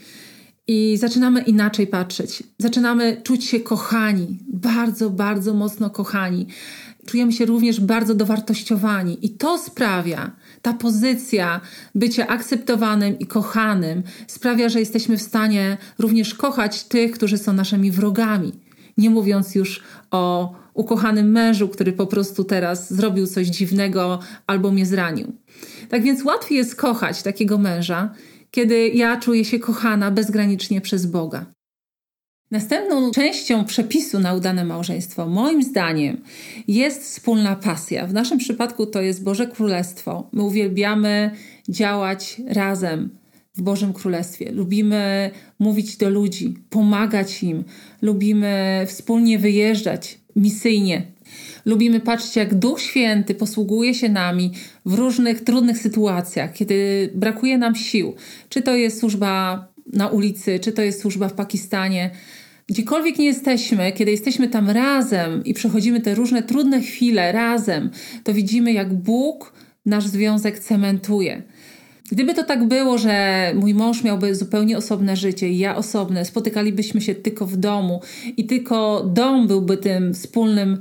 i 0.67 0.97
zaczynamy 0.97 1.41
inaczej 1.41 1.87
patrzeć. 1.87 2.43
Zaczynamy 2.57 3.21
czuć 3.23 3.45
się 3.45 3.59
kochani, 3.59 4.39
bardzo, 4.47 5.09
bardzo 5.09 5.53
mocno 5.53 5.89
kochani. 5.89 6.47
czujemy 7.05 7.31
się 7.33 7.45
również 7.45 7.79
bardzo 7.79 8.15
dowartościowani. 8.15 9.25
I 9.25 9.29
to 9.29 9.57
sprawia, 9.57 10.31
ta 10.61 10.73
pozycja 10.73 11.61
bycia 11.95 12.27
akceptowanym 12.27 13.19
i 13.19 13.25
kochanym, 13.25 14.03
sprawia, 14.27 14.69
że 14.69 14.79
jesteśmy 14.79 15.17
w 15.17 15.21
stanie 15.21 15.77
również 15.99 16.35
kochać 16.35 16.83
tych, 16.83 17.11
którzy 17.11 17.37
są 17.37 17.53
naszymi 17.53 17.91
wrogami. 17.91 18.51
Nie 18.97 19.09
mówiąc 19.09 19.55
już 19.55 19.83
o 20.11 20.53
ukochanym 20.73 21.31
mężu, 21.31 21.67
który 21.67 21.93
po 21.93 22.07
prostu 22.07 22.43
teraz 22.43 22.93
zrobił 22.93 23.27
coś 23.27 23.47
dziwnego 23.47 24.19
albo 24.47 24.71
mnie 24.71 24.85
zranił. 24.85 25.33
Tak 25.89 26.03
więc 26.03 26.23
łatwiej 26.23 26.57
jest 26.57 26.75
kochać 26.75 27.23
takiego 27.23 27.57
męża, 27.57 28.13
kiedy 28.53 28.87
ja 28.87 29.17
czuję 29.17 29.45
się 29.45 29.59
kochana 29.59 30.11
bezgranicznie 30.11 30.81
przez 30.81 31.05
Boga. 31.05 31.45
Następną 32.51 33.11
częścią 33.11 33.65
przepisu 33.65 34.19
na 34.19 34.33
udane 34.33 34.65
małżeństwo, 34.65 35.27
moim 35.27 35.63
zdaniem, 35.63 36.21
jest 36.67 37.03
wspólna 37.03 37.55
pasja. 37.55 38.07
W 38.07 38.13
naszym 38.13 38.37
przypadku 38.37 38.85
to 38.85 39.01
jest 39.01 39.23
Boże 39.23 39.47
Królestwo. 39.47 40.29
My 40.33 40.43
uwielbiamy 40.43 41.31
działać 41.69 42.41
razem 42.47 43.09
w 43.55 43.61
Bożym 43.61 43.93
Królestwie. 43.93 44.51
Lubimy 44.51 45.31
mówić 45.59 45.97
do 45.97 46.09
ludzi, 46.09 46.53
pomagać 46.69 47.43
im, 47.43 47.63
lubimy 48.01 48.83
wspólnie 48.87 49.39
wyjeżdżać 49.39 50.19
misyjnie. 50.35 51.12
Lubimy 51.65 51.99
patrzeć, 51.99 52.35
jak 52.35 52.55
Duch 52.55 52.81
Święty 52.81 53.35
posługuje 53.35 53.93
się 53.93 54.09
nami 54.09 54.51
w 54.85 54.93
różnych 54.93 55.41
trudnych 55.41 55.77
sytuacjach, 55.77 56.53
kiedy 56.53 57.09
brakuje 57.15 57.57
nam 57.57 57.75
sił. 57.75 58.15
Czy 58.49 58.61
to 58.61 58.75
jest 58.75 58.99
służba 58.99 59.67
na 59.93 60.07
ulicy, 60.07 60.59
czy 60.59 60.71
to 60.71 60.81
jest 60.81 61.01
służba 61.01 61.29
w 61.29 61.33
Pakistanie 61.33 62.11
Gdziekolwiek 62.67 63.19
nie 63.19 63.25
jesteśmy, 63.25 63.91
kiedy 63.91 64.11
jesteśmy 64.11 64.47
tam 64.47 64.69
razem 64.69 65.43
i 65.43 65.53
przechodzimy 65.53 66.01
te 66.01 66.15
różne 66.15 66.43
trudne 66.43 66.81
chwile 66.81 67.31
razem, 67.31 67.89
to 68.23 68.33
widzimy, 68.33 68.73
jak 68.73 68.93
Bóg 68.93 69.53
nasz 69.85 70.07
związek 70.07 70.59
cementuje. 70.59 71.43
Gdyby 72.11 72.33
to 72.33 72.43
tak 72.43 72.67
było, 72.67 72.97
że 72.97 73.51
mój 73.55 73.73
mąż 73.73 74.03
miałby 74.03 74.35
zupełnie 74.35 74.77
osobne 74.77 75.15
życie 75.15 75.49
i 75.49 75.57
ja 75.57 75.75
osobne, 75.75 76.25
spotykalibyśmy 76.25 77.01
się 77.01 77.15
tylko 77.15 77.45
w 77.45 77.57
domu 77.57 78.01
i 78.37 78.45
tylko 78.45 79.03
dom 79.13 79.47
byłby 79.47 79.77
tym 79.77 80.13
wspólnym 80.13 80.77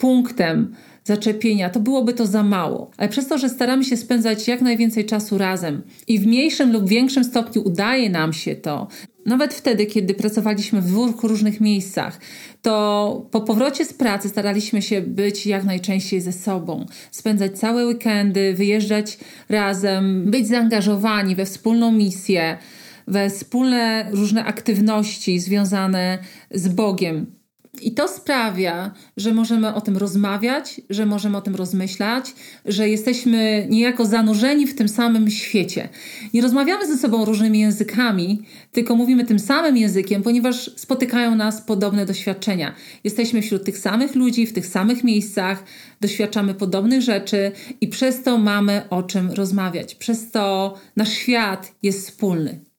punktem 0.00 0.74
zaczepienia, 1.04 1.70
to 1.70 1.80
byłoby 1.80 2.12
to 2.12 2.26
za 2.26 2.42
mało. 2.42 2.90
Ale 2.96 3.08
przez 3.08 3.28
to, 3.28 3.38
że 3.38 3.48
staramy 3.48 3.84
się 3.84 3.96
spędzać 3.96 4.48
jak 4.48 4.60
najwięcej 4.60 5.06
czasu 5.06 5.38
razem 5.38 5.82
i 6.08 6.18
w 6.18 6.26
mniejszym 6.26 6.72
lub 6.72 6.88
większym 6.88 7.24
stopniu 7.24 7.62
udaje 7.62 8.10
nam 8.10 8.32
się 8.32 8.54
to, 8.54 8.88
nawet 9.26 9.54
wtedy, 9.54 9.86
kiedy 9.86 10.14
pracowaliśmy 10.14 10.80
w 10.80 10.86
dwóch 10.86 11.22
różnych 11.22 11.60
miejscach, 11.60 12.20
to 12.62 13.26
po 13.30 13.40
powrocie 13.40 13.84
z 13.84 13.92
pracy 13.92 14.28
staraliśmy 14.28 14.82
się 14.82 15.00
być 15.00 15.46
jak 15.46 15.64
najczęściej 15.64 16.20
ze 16.20 16.32
sobą, 16.32 16.86
spędzać 17.10 17.58
całe 17.58 17.86
weekendy, 17.86 18.54
wyjeżdżać 18.54 19.18
razem, 19.48 20.30
być 20.30 20.48
zaangażowani 20.48 21.36
we 21.36 21.44
wspólną 21.44 21.92
misję, 21.92 22.58
we 23.06 23.30
wspólne 23.30 24.08
różne 24.12 24.44
aktywności 24.44 25.40
związane 25.40 26.18
z 26.50 26.68
Bogiem. 26.68 27.39
I 27.82 27.92
to 27.92 28.08
sprawia, 28.08 28.94
że 29.16 29.34
możemy 29.34 29.74
o 29.74 29.80
tym 29.80 29.96
rozmawiać, 29.96 30.80
że 30.90 31.06
możemy 31.06 31.36
o 31.36 31.40
tym 31.40 31.54
rozmyślać, 31.54 32.34
że 32.64 32.88
jesteśmy 32.88 33.66
niejako 33.70 34.04
zanurzeni 34.04 34.66
w 34.66 34.74
tym 34.74 34.88
samym 34.88 35.30
świecie. 35.30 35.88
Nie 36.34 36.42
rozmawiamy 36.42 36.86
ze 36.86 36.98
sobą 36.98 37.24
różnymi 37.24 37.60
językami, 37.60 38.42
tylko 38.72 38.96
mówimy 38.96 39.24
tym 39.24 39.38
samym 39.38 39.76
językiem, 39.76 40.22
ponieważ 40.22 40.70
spotykają 40.76 41.34
nas 41.34 41.60
podobne 41.60 42.06
doświadczenia. 42.06 42.74
Jesteśmy 43.04 43.42
wśród 43.42 43.64
tych 43.64 43.78
samych 43.78 44.14
ludzi, 44.14 44.46
w 44.46 44.52
tych 44.52 44.66
samych 44.66 45.04
miejscach, 45.04 45.64
doświadczamy 46.00 46.54
podobnych 46.54 47.02
rzeczy 47.02 47.52
i 47.80 47.88
przez 47.88 48.22
to 48.22 48.38
mamy 48.38 48.82
o 48.90 49.02
czym 49.02 49.30
rozmawiać. 49.30 49.94
Przez 49.94 50.30
to 50.30 50.74
nasz 50.96 51.12
świat 51.12 51.72
jest 51.82 52.06
wspólny. 52.06 52.69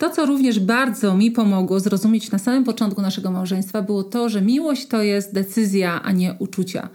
To, 0.00 0.10
co 0.10 0.26
również 0.26 0.60
bardzo 0.60 1.16
mi 1.16 1.30
pomogło 1.30 1.80
zrozumieć 1.80 2.30
na 2.30 2.38
samym 2.38 2.64
początku 2.64 3.02
naszego 3.02 3.30
małżeństwa, 3.30 3.82
było 3.82 4.02
to, 4.02 4.28
że 4.28 4.42
miłość 4.42 4.86
to 4.86 5.02
jest 5.02 5.34
decyzja, 5.34 6.02
a 6.02 6.12
nie 6.12 6.34
uczucia. 6.38 6.88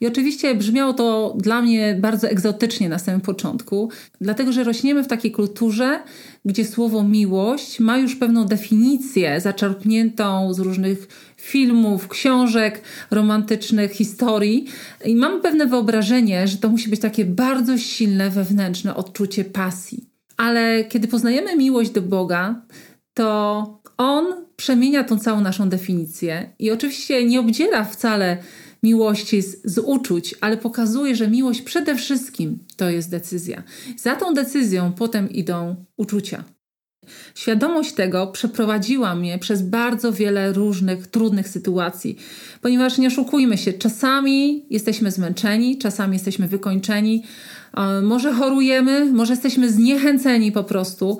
I 0.00 0.06
oczywiście 0.06 0.54
brzmiało 0.54 0.92
to 0.92 1.36
dla 1.38 1.62
mnie 1.62 1.96
bardzo 2.00 2.28
egzotycznie 2.28 2.88
na 2.88 2.98
samym 2.98 3.20
początku, 3.20 3.90
dlatego 4.20 4.52
że 4.52 4.64
rośniemy 4.64 5.04
w 5.04 5.08
takiej 5.08 5.32
kulturze, 5.32 6.02
gdzie 6.44 6.64
słowo 6.64 7.02
miłość 7.02 7.80
ma 7.80 7.98
już 7.98 8.16
pewną 8.16 8.44
definicję 8.44 9.40
zaczerpniętą 9.40 10.54
z 10.54 10.58
różnych 10.58 11.08
filmów, 11.36 12.08
książek, 12.08 12.82
romantycznych 13.10 13.92
historii 13.92 14.66
i 15.04 15.16
mamy 15.16 15.40
pewne 15.40 15.66
wyobrażenie, 15.66 16.48
że 16.48 16.56
to 16.56 16.68
musi 16.68 16.90
być 16.90 17.00
takie 17.00 17.24
bardzo 17.24 17.78
silne 17.78 18.30
wewnętrzne 18.30 18.94
odczucie 18.94 19.44
pasji. 19.44 20.11
Ale 20.42 20.84
kiedy 20.84 21.08
poznajemy 21.08 21.56
miłość 21.56 21.90
do 21.90 22.02
Boga, 22.02 22.62
to 23.14 23.80
On 23.96 24.26
przemienia 24.56 25.04
tą 25.04 25.18
całą 25.18 25.40
naszą 25.40 25.68
definicję 25.68 26.52
i 26.58 26.70
oczywiście 26.70 27.24
nie 27.24 27.40
obdziela 27.40 27.84
wcale 27.84 28.36
miłości 28.82 29.42
z, 29.42 29.62
z, 29.64 29.78
uczuć, 29.78 30.34
ale 30.40 30.56
pokazuje, 30.56 31.16
że 31.16 31.28
miłość 31.28 31.62
przede 31.62 31.94
wszystkim 31.94 32.58
to 32.76 32.90
jest 32.90 33.10
decyzja. 33.10 33.62
Za 33.96 34.16
tą 34.16 34.34
decyzją 34.34 34.92
potem 34.92 35.30
idą 35.30 35.84
uczucia. 35.96 36.44
Świadomość 37.34 37.92
tego 37.92 38.26
przeprowadziła 38.26 39.14
mnie 39.14 39.38
przez 39.38 39.62
bardzo 39.62 40.12
wiele 40.12 40.52
różnych 40.52 41.06
trudnych 41.06 41.48
sytuacji, 41.48 42.16
ponieważ 42.60 42.98
nie 42.98 43.06
oszukujmy 43.06 43.58
się, 43.58 43.72
czasami 43.72 44.66
jesteśmy 44.70 45.10
zmęczeni, 45.10 45.78
czasami 45.78 46.12
jesteśmy 46.12 46.48
wykończeni, 46.48 47.22
może 48.02 48.32
chorujemy, 48.32 49.12
może 49.12 49.32
jesteśmy 49.32 49.72
zniechęceni 49.72 50.52
po 50.52 50.64
prostu. 50.64 51.18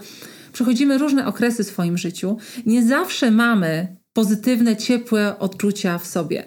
Przechodzimy 0.53 0.99
różne 0.99 1.27
okresy 1.27 1.65
w 1.65 1.67
swoim 1.67 1.99
życiu. 1.99 2.37
Nie 2.67 2.87
zawsze 2.87 3.31
mamy 3.31 3.97
pozytywne, 4.12 4.77
ciepłe 4.77 5.38
odczucia 5.38 5.99
w 5.99 6.07
sobie. 6.07 6.45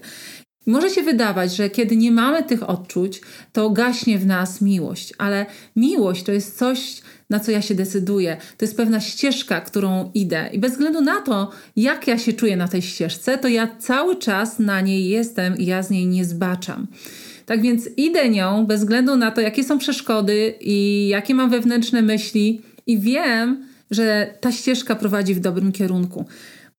Może 0.67 0.89
się 0.89 1.03
wydawać, 1.03 1.55
że 1.55 1.69
kiedy 1.69 1.97
nie 1.97 2.11
mamy 2.11 2.43
tych 2.43 2.69
odczuć, 2.69 3.21
to 3.51 3.69
gaśnie 3.69 4.17
w 4.19 4.25
nas 4.25 4.61
miłość, 4.61 5.13
ale 5.17 5.45
miłość 5.75 6.23
to 6.23 6.31
jest 6.31 6.57
coś, 6.57 7.01
na 7.29 7.39
co 7.39 7.51
ja 7.51 7.61
się 7.61 7.75
decyduję. 7.75 8.37
To 8.57 8.65
jest 8.65 8.77
pewna 8.77 8.99
ścieżka, 8.99 9.61
którą 9.61 10.11
idę. 10.13 10.49
I 10.53 10.59
bez 10.59 10.71
względu 10.71 11.01
na 11.01 11.21
to, 11.21 11.51
jak 11.75 12.07
ja 12.07 12.17
się 12.17 12.33
czuję 12.33 12.57
na 12.57 12.67
tej 12.67 12.81
ścieżce, 12.81 13.37
to 13.37 13.47
ja 13.47 13.75
cały 13.79 14.15
czas 14.15 14.59
na 14.59 14.81
niej 14.81 15.09
jestem 15.09 15.57
i 15.57 15.65
ja 15.65 15.83
z 15.83 15.89
niej 15.89 16.07
nie 16.07 16.25
zbaczam. 16.25 16.87
Tak 17.45 17.61
więc 17.61 17.89
idę 17.97 18.29
nią 18.29 18.65
bez 18.65 18.79
względu 18.79 19.15
na 19.17 19.31
to, 19.31 19.41
jakie 19.41 19.63
są 19.63 19.77
przeszkody 19.77 20.53
i 20.61 21.07
jakie 21.07 21.35
mam 21.35 21.49
wewnętrzne 21.49 22.01
myśli, 22.01 22.61
i 22.87 22.99
wiem, 22.99 23.67
że 23.91 24.33
ta 24.41 24.51
ścieżka 24.51 24.95
prowadzi 24.95 25.35
w 25.35 25.39
dobrym 25.39 25.71
kierunku. 25.71 26.25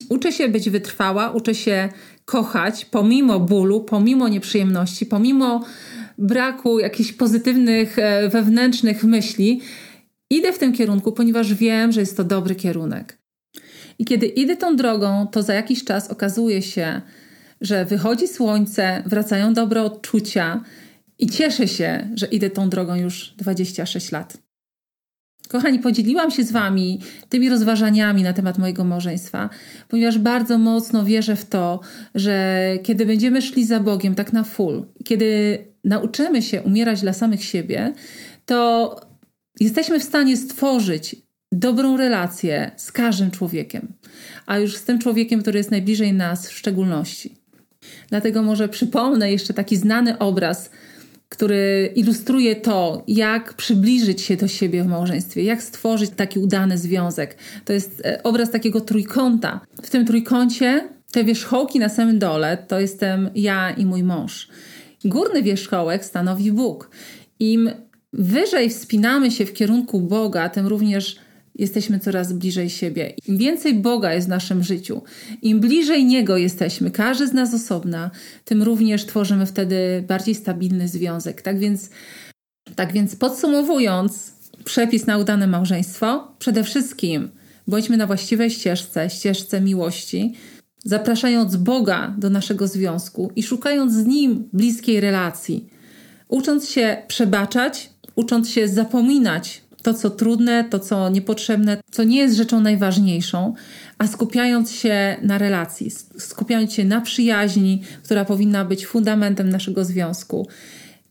Uczę 0.08 0.32
się 0.32 0.48
być 0.48 0.70
wytrwała, 0.70 1.30
uczę 1.30 1.54
się 1.54 1.88
kochać 2.24 2.84
pomimo 2.84 3.40
bólu, 3.40 3.80
pomimo 3.80 4.28
nieprzyjemności, 4.28 5.06
pomimo 5.06 5.64
braku 6.18 6.78
jakichś 6.78 7.12
pozytywnych 7.12 7.98
e, 7.98 8.28
wewnętrznych 8.28 9.04
myśli. 9.04 9.60
Idę 10.30 10.52
w 10.52 10.58
tym 10.58 10.72
kierunku, 10.72 11.12
ponieważ 11.12 11.54
wiem, 11.54 11.92
że 11.92 12.00
jest 12.00 12.16
to 12.16 12.24
dobry 12.24 12.54
kierunek. 12.54 13.18
I 13.98 14.04
kiedy 14.04 14.26
idę 14.26 14.56
tą 14.56 14.76
drogą, 14.76 15.26
to 15.26 15.42
za 15.42 15.54
jakiś 15.54 15.84
czas 15.84 16.10
okazuje 16.10 16.62
się, 16.62 17.00
że 17.60 17.84
wychodzi 17.84 18.28
słońce, 18.28 19.02
wracają 19.06 19.54
dobre 19.54 19.82
odczucia 19.82 20.64
i 21.18 21.26
cieszę 21.26 21.68
się, 21.68 22.08
że 22.14 22.26
idę 22.26 22.50
tą 22.50 22.68
drogą 22.68 22.94
już 22.94 23.34
26 23.36 24.12
lat. 24.12 24.46
Kochani, 25.48 25.78
podzieliłam 25.78 26.30
się 26.30 26.44
z 26.44 26.52
Wami 26.52 27.00
tymi 27.28 27.48
rozważaniami 27.48 28.22
na 28.22 28.32
temat 28.32 28.58
mojego 28.58 28.84
małżeństwa, 28.84 29.50
ponieważ 29.88 30.18
bardzo 30.18 30.58
mocno 30.58 31.04
wierzę 31.04 31.36
w 31.36 31.44
to, 31.44 31.80
że 32.14 32.62
kiedy 32.82 33.06
będziemy 33.06 33.42
szli 33.42 33.64
za 33.64 33.80
Bogiem 33.80 34.14
tak 34.14 34.32
na 34.32 34.44
full, 34.44 34.86
kiedy 35.04 35.58
nauczymy 35.84 36.42
się 36.42 36.62
umierać 36.62 37.00
dla 37.00 37.12
samych 37.12 37.44
siebie, 37.44 37.92
to 38.46 38.96
jesteśmy 39.60 40.00
w 40.00 40.04
stanie 40.04 40.36
stworzyć 40.36 41.16
dobrą 41.52 41.96
relację 41.96 42.70
z 42.76 42.92
każdym 42.92 43.30
człowiekiem, 43.30 43.92
a 44.46 44.58
już 44.58 44.76
z 44.76 44.84
tym 44.84 44.98
człowiekiem, 44.98 45.42
który 45.42 45.58
jest 45.58 45.70
najbliżej 45.70 46.12
nas 46.12 46.48
w 46.48 46.52
szczególności. 46.52 47.35
Dlatego 48.08 48.42
może 48.42 48.68
przypomnę 48.68 49.32
jeszcze 49.32 49.54
taki 49.54 49.76
znany 49.76 50.18
obraz, 50.18 50.70
który 51.28 51.92
ilustruje 51.96 52.56
to, 52.56 53.04
jak 53.08 53.54
przybliżyć 53.54 54.20
się 54.20 54.36
do 54.36 54.48
siebie 54.48 54.82
w 54.82 54.86
małżeństwie, 54.86 55.42
jak 55.42 55.62
stworzyć 55.62 56.10
taki 56.16 56.38
udany 56.38 56.78
związek. 56.78 57.36
To 57.64 57.72
jest 57.72 58.02
e, 58.04 58.22
obraz 58.22 58.50
takiego 58.50 58.80
trójkąta. 58.80 59.60
W 59.82 59.90
tym 59.90 60.06
trójkącie 60.06 60.88
te 61.12 61.24
wierzchołki 61.24 61.78
na 61.78 61.88
samym 61.88 62.18
dole 62.18 62.58
to 62.68 62.80
jestem 62.80 63.30
ja 63.34 63.70
i 63.70 63.86
mój 63.86 64.02
mąż. 64.02 64.48
Górny 65.04 65.42
wierzchołek 65.42 66.04
stanowi 66.04 66.52
Bóg. 66.52 66.90
Im 67.40 67.70
wyżej 68.12 68.70
wspinamy 68.70 69.30
się 69.30 69.46
w 69.46 69.52
kierunku 69.52 70.00
Boga, 70.00 70.48
tym 70.48 70.66
również 70.66 71.16
jesteśmy 71.58 72.00
coraz 72.00 72.32
bliżej 72.32 72.70
siebie. 72.70 73.14
Im 73.28 73.36
więcej 73.36 73.74
Boga 73.74 74.12
jest 74.12 74.26
w 74.26 74.30
naszym 74.30 74.62
życiu, 74.62 75.02
im 75.42 75.60
bliżej 75.60 76.04
Niego 76.04 76.36
jesteśmy, 76.36 76.90
każdy 76.90 77.26
z 77.26 77.32
nas 77.32 77.54
osobna, 77.54 78.10
tym 78.44 78.62
również 78.62 79.06
tworzymy 79.06 79.46
wtedy 79.46 80.04
bardziej 80.08 80.34
stabilny 80.34 80.88
związek. 80.88 81.42
Tak 81.42 81.58
więc, 81.58 81.90
tak 82.74 82.92
więc 82.92 83.16
podsumowując, 83.16 84.32
przepis 84.64 85.06
na 85.06 85.18
udane 85.18 85.46
małżeństwo, 85.46 86.32
przede 86.38 86.64
wszystkim 86.64 87.28
bądźmy 87.66 87.96
na 87.96 88.06
właściwej 88.06 88.50
ścieżce, 88.50 89.10
ścieżce 89.10 89.60
miłości, 89.60 90.34
zapraszając 90.84 91.56
Boga 91.56 92.14
do 92.18 92.30
naszego 92.30 92.68
związku 92.68 93.32
i 93.36 93.42
szukając 93.42 93.92
z 93.92 94.06
Nim 94.06 94.48
bliskiej 94.52 95.00
relacji, 95.00 95.68
ucząc 96.28 96.68
się 96.68 96.96
przebaczać, 97.08 97.90
ucząc 98.14 98.50
się 98.50 98.68
zapominać 98.68 99.65
to, 99.86 99.94
co 99.94 100.10
trudne, 100.10 100.64
to, 100.64 100.78
co 100.78 101.08
niepotrzebne, 101.08 101.82
co 101.90 102.04
nie 102.04 102.18
jest 102.18 102.36
rzeczą 102.36 102.60
najważniejszą, 102.60 103.54
a 103.98 104.06
skupiając 104.06 104.72
się 104.72 105.16
na 105.22 105.38
relacji, 105.38 105.90
skupiając 106.18 106.72
się 106.72 106.84
na 106.84 107.00
przyjaźni, 107.00 107.82
która 108.02 108.24
powinna 108.24 108.64
być 108.64 108.86
fundamentem 108.86 109.48
naszego 109.48 109.84
związku 109.84 110.48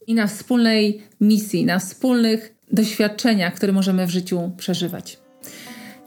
i 0.07 0.13
na 0.13 0.27
wspólnej 0.27 1.03
misji, 1.21 1.65
na 1.65 1.79
wspólnych 1.79 2.55
doświadczeniach, 2.71 3.53
które 3.53 3.73
możemy 3.73 4.07
w 4.07 4.09
życiu 4.09 4.51
przeżywać. 4.57 5.24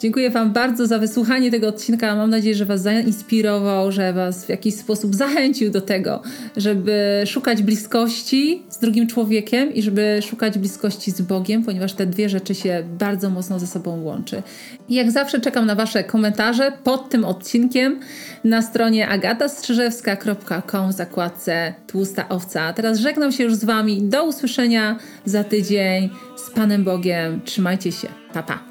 Dziękuję 0.00 0.30
Wam 0.30 0.52
bardzo 0.52 0.86
za 0.86 0.98
wysłuchanie 0.98 1.50
tego 1.50 1.68
odcinka. 1.68 2.16
Mam 2.16 2.30
nadzieję, 2.30 2.54
że 2.54 2.64
Was 2.64 2.82
zainspirował, 2.82 3.92
że 3.92 4.12
Was 4.12 4.44
w 4.44 4.48
jakiś 4.48 4.74
sposób 4.74 5.14
zachęcił 5.14 5.70
do 5.70 5.80
tego, 5.80 6.22
żeby 6.56 7.22
szukać 7.26 7.62
bliskości 7.62 8.62
z 8.68 8.78
drugim 8.78 9.06
człowiekiem 9.06 9.74
i 9.74 9.82
żeby 9.82 10.20
szukać 10.22 10.58
bliskości 10.58 11.10
z 11.10 11.20
Bogiem, 11.20 11.64
ponieważ 11.64 11.92
te 11.92 12.06
dwie 12.06 12.28
rzeczy 12.28 12.54
się 12.54 12.84
bardzo 12.98 13.30
mocno 13.30 13.58
ze 13.58 13.66
sobą 13.66 14.02
łączy. 14.02 14.42
I 14.88 14.94
jak 14.94 15.10
zawsze 15.10 15.40
czekam 15.40 15.66
na 15.66 15.74
Wasze 15.74 16.04
komentarze 16.04 16.72
pod 16.84 17.08
tym 17.08 17.24
odcinkiem 17.24 18.00
na 18.44 18.62
stronie 18.62 19.08
agatastrzyżewska.com 19.08 20.92
w 20.92 20.92
zakładce 20.92 21.74
Tłusta 21.86 22.28
Owca. 22.28 22.72
Teraz 22.72 22.98
żegnam 22.98 23.32
się 23.32 23.44
już 23.44 23.54
z 23.54 23.64
Wami. 23.64 24.02
Do 24.02 24.24
usłyszenia 24.24 24.98
za 25.24 25.44
tydzień 25.44 26.10
z 26.36 26.50
Panem 26.50 26.84
Bogiem. 26.84 27.40
Trzymajcie 27.44 27.92
się. 27.92 28.08
Pa, 28.32 28.42
pa. 28.42 28.67